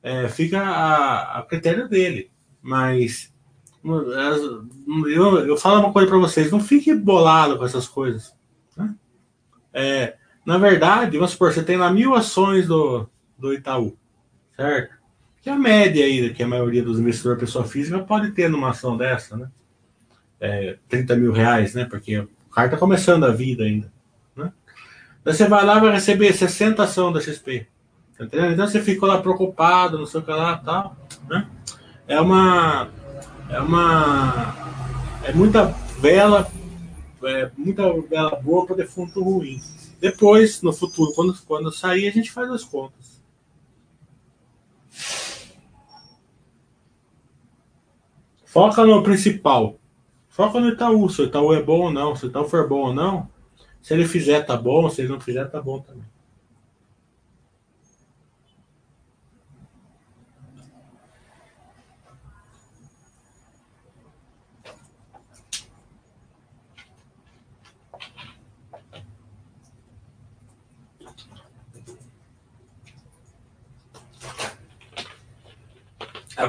É, 0.02 0.28
fica 0.28 0.60
a, 0.60 1.38
a, 1.38 1.42
critério 1.42 1.88
dele, 1.88 2.30
mas 2.60 3.32
eu, 3.84 5.46
eu 5.46 5.56
falo 5.56 5.80
uma 5.80 5.92
coisa 5.92 6.08
para 6.08 6.18
vocês, 6.18 6.50
não 6.50 6.60
fique 6.60 6.94
bolado 6.94 7.58
com 7.58 7.64
essas 7.64 7.86
coisas? 7.86 8.34
É, 9.72 10.14
na 10.44 10.58
verdade, 10.58 11.16
vamos 11.16 11.32
supor, 11.32 11.52
você 11.52 11.62
tem 11.62 11.76
lá 11.76 11.90
mil 11.90 12.14
ações 12.14 12.66
do, 12.66 13.08
do 13.38 13.52
Itaú, 13.52 13.96
certo? 14.56 15.02
que 15.42 15.50
a 15.50 15.56
média 15.56 16.04
aí, 16.04 16.32
que 16.32 16.42
a 16.42 16.46
maioria 16.46 16.82
dos 16.82 17.00
investidores 17.00 17.40
pessoa 17.40 17.64
física 17.64 17.98
pode 17.98 18.30
ter 18.30 18.48
numa 18.48 18.70
ação 18.70 18.96
dessa, 18.96 19.36
né? 19.36 19.48
É, 20.40 20.76
30 20.88 21.16
mil 21.16 21.32
reais, 21.32 21.74
né? 21.74 21.84
Porque 21.84 22.16
o 22.20 22.28
cara 22.52 22.68
está 22.68 22.78
começando 22.78 23.24
a 23.24 23.32
vida 23.32 23.64
ainda. 23.64 23.92
Né? 24.36 24.52
Você 25.24 25.48
vai 25.48 25.64
lá 25.64 25.78
e 25.78 25.80
vai 25.80 25.92
receber 25.92 26.32
60 26.32 26.80
ação 26.80 27.12
da 27.12 27.20
XP. 27.20 27.66
Tá 28.16 28.24
entendendo? 28.24 28.52
Então 28.52 28.68
você 28.68 28.80
ficou 28.80 29.08
lá 29.08 29.20
preocupado, 29.20 29.98
não 29.98 30.06
sei 30.06 30.20
o 30.20 30.22
que 30.22 30.30
lá 30.30 30.56
tal. 30.58 30.96
Né? 31.28 31.44
É 32.06 32.20
uma. 32.20 32.88
É 33.48 33.60
uma. 33.60 34.54
É 35.24 35.32
muita 35.32 35.74
vela. 35.98 36.48
É 37.24 37.50
muita 37.56 37.92
vela 38.02 38.36
boa 38.36 38.66
para 38.66 38.76
defunto 38.76 39.22
ruim. 39.22 39.60
Depois, 40.00 40.62
no 40.62 40.72
futuro, 40.72 41.12
quando, 41.14 41.34
quando 41.46 41.72
sair, 41.72 42.08
a 42.08 42.10
gente 42.10 42.32
faz 42.32 42.50
as 42.50 42.64
contas. 42.64 43.22
Foca 48.44 48.84
no 48.84 49.02
principal. 49.02 49.78
Foca 50.28 50.60
no 50.60 50.68
Itaú. 50.68 51.08
Se 51.08 51.22
o 51.22 51.24
Itaú 51.24 51.54
é 51.54 51.62
bom 51.62 51.82
ou 51.82 51.90
não. 51.90 52.14
Se 52.14 52.26
o 52.26 52.28
Itaú 52.28 52.48
for 52.48 52.68
bom 52.68 52.88
ou 52.88 52.94
não. 52.94 53.30
Se 53.80 53.94
ele 53.94 54.06
fizer, 54.06 54.42
tá 54.42 54.56
bom. 54.56 54.90
Se 54.90 55.00
ele 55.00 55.08
não 55.08 55.20
fizer, 55.20 55.44
tá 55.46 55.60
bom 55.60 55.80
também. 55.80 56.11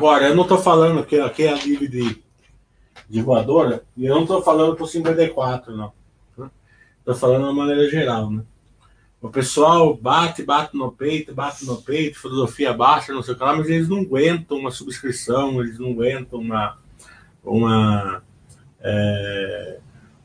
Agora, 0.04 0.28
eu 0.28 0.36
não 0.36 0.43
estou 0.43 0.58
falando 0.58 1.06
que 1.06 1.18
aqui 1.18 1.43
é 1.43 1.54
a 1.54 1.56
livre 1.56 1.88
de, 1.88 2.22
de 3.10 3.22
voadora, 3.22 3.86
e 3.95 4.06
eu 4.06 4.14
não 4.14 4.24
estou 4.24 4.41
falando 4.41 4.76
por 4.76 4.86
54, 4.86 5.74
não. 5.78 5.93
Estou 6.99 7.16
falando 7.16 7.47
de 7.47 7.56
maneira 7.56 7.89
geral, 7.89 8.30
né? 8.30 8.43
O 9.22 9.30
pessoal 9.30 9.95
bate, 9.95 10.43
bate 10.43 10.76
no 10.76 10.91
peito, 10.91 11.34
bate 11.34 11.66
no 11.66 11.82
peito, 11.82 12.20
filosofia 12.20 12.74
baixa, 12.74 13.14
não 13.14 13.24
sei 13.24 13.34
o 13.34 13.38
que 13.38 13.43
lá, 13.45 13.56
mas 13.56 13.70
eles 13.70 13.88
não 13.88 13.99
aguentam 13.99 14.58
uma 14.58 14.72
subscrição, 14.72 15.62
eles 15.62 15.80
não 15.80 15.91
aguentam 15.91 16.38
uma. 16.38 16.78
uma 17.41 18.22
é, 18.82 19.80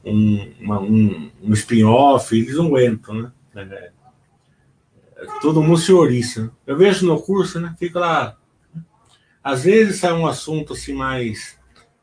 um, 0.05 0.55
uma, 0.59 0.81
um, 0.81 1.31
um 1.41 1.53
spin-off, 1.53 2.37
eles 2.37 2.57
não 2.57 2.67
aguentam, 2.67 3.15
né? 3.15 3.33
É, 3.55 3.93
é, 5.19 5.27
todo 5.41 5.63
mundo 5.63 5.79
se 5.79 5.93
ouriça. 5.93 6.51
Eu 6.67 6.77
vejo 6.77 7.07
no 7.07 7.23
curso, 7.23 7.61
né? 7.61 7.77
Fica 7.79 8.01
lá 8.01 8.39
às 9.49 9.65
vezes 9.65 10.01
sai 10.01 10.13
um 10.13 10.27
assunto 10.27 10.75
assim 10.75 10.93
mais 10.93 11.59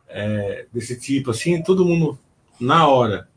é, 0.10 0.66
desse 0.74 1.00
tipo, 1.00 1.30
assim, 1.30 1.62
todo 1.62 1.86
mundo 1.86 2.18
na 2.60 2.88
hora 2.88 3.30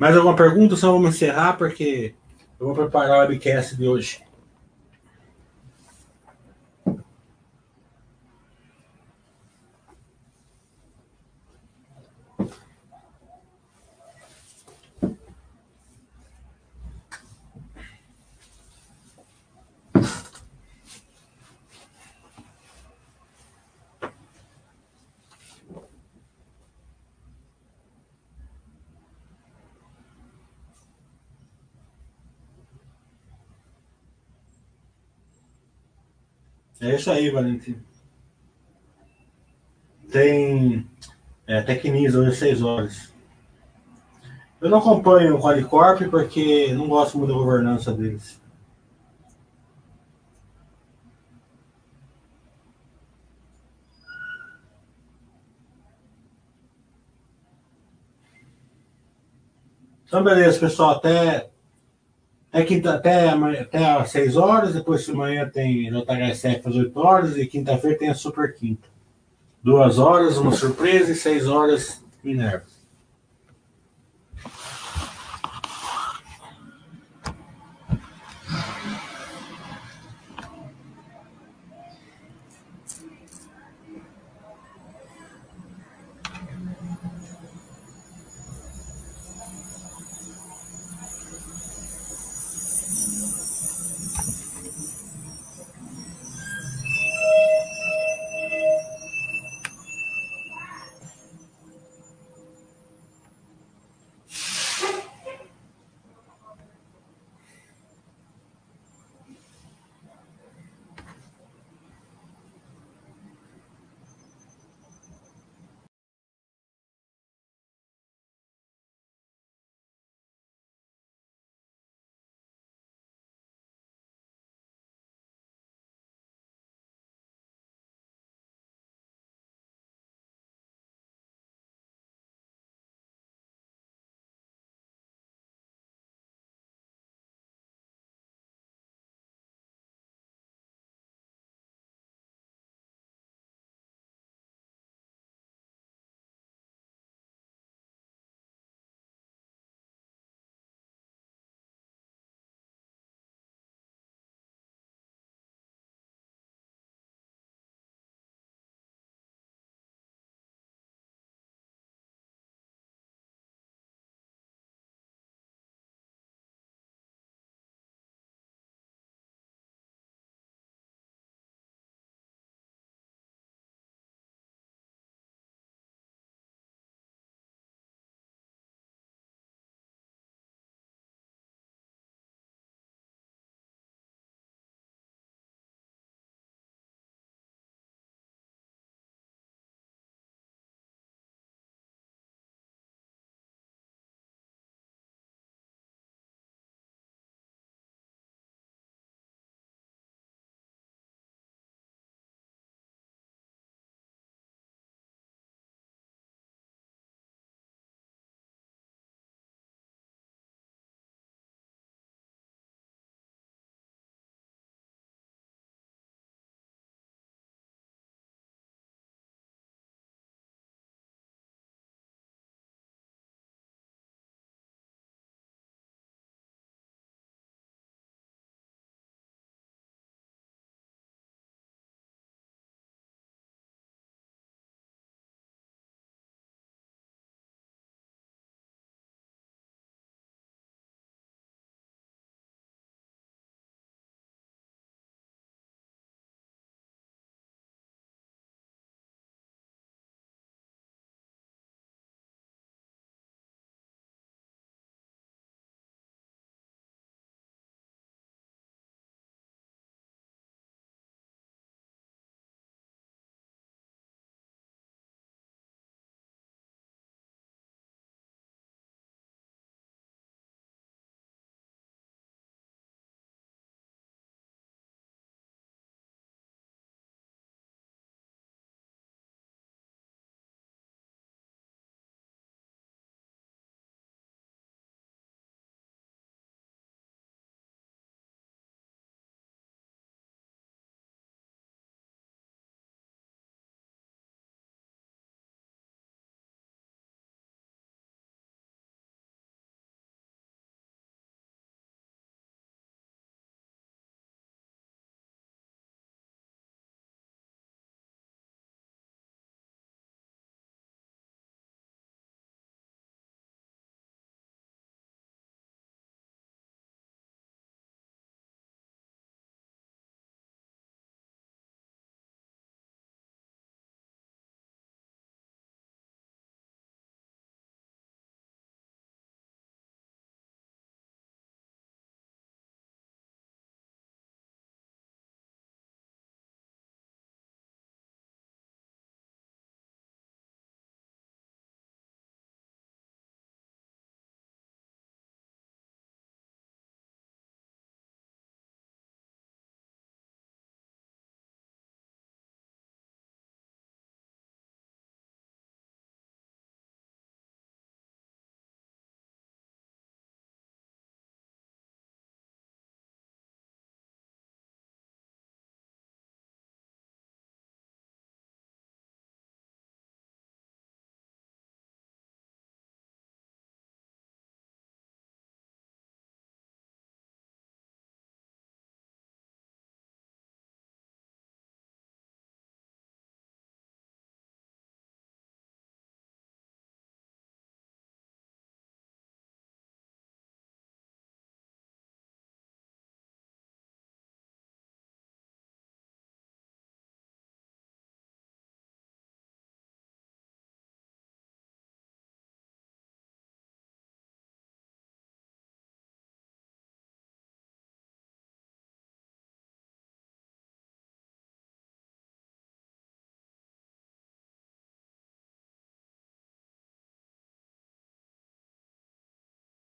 Mais 0.00 0.16
alguma 0.16 0.34
pergunta? 0.34 0.76
Só 0.76 0.92
vamos 0.92 1.14
encerrar 1.14 1.58
porque 1.58 2.14
eu 2.58 2.68
vou 2.68 2.74
preparar 2.74 3.18
o 3.18 3.28
webcast 3.28 3.76
de 3.76 3.86
hoje. 3.86 4.22
É 36.80 36.94
isso 36.94 37.10
aí, 37.10 37.30
Valentim. 37.30 37.76
Tem 40.10 40.88
é, 41.46 41.60
Tecnis 41.62 42.14
hoje 42.14 42.30
às 42.30 42.38
6 42.38 42.62
horas. 42.62 43.12
Eu 44.60 44.70
não 44.70 44.78
acompanho 44.78 45.36
o 45.36 45.40
Qualicorp 45.40 46.02
porque 46.10 46.72
não 46.72 46.88
gosto 46.88 47.18
muito 47.18 47.32
da 47.32 47.38
governança 47.38 47.92
deles. 47.92 48.40
Então, 60.06 60.24
beleza, 60.24 60.58
pessoal. 60.58 60.92
Até 60.92 61.49
é 62.52 62.64
quinta, 62.64 62.94
até, 62.94 63.28
até 63.28 63.84
às 63.84 64.10
6 64.10 64.36
horas, 64.36 64.74
depois 64.74 65.04
de 65.04 65.12
manhã 65.12 65.48
tem 65.48 65.90
JHSF 65.90 66.68
às 66.68 66.74
8 66.74 66.98
horas 66.98 67.36
e 67.36 67.46
quinta-feira 67.46 67.98
tem 67.98 68.08
a 68.08 68.14
Super 68.14 68.54
Quinta. 68.54 68.88
Duas 69.62 69.98
horas, 69.98 70.38
uma 70.38 70.52
surpresa 70.52 71.12
e 71.12 71.14
seis 71.14 71.46
horas 71.46 72.02
Minerva. 72.24 72.64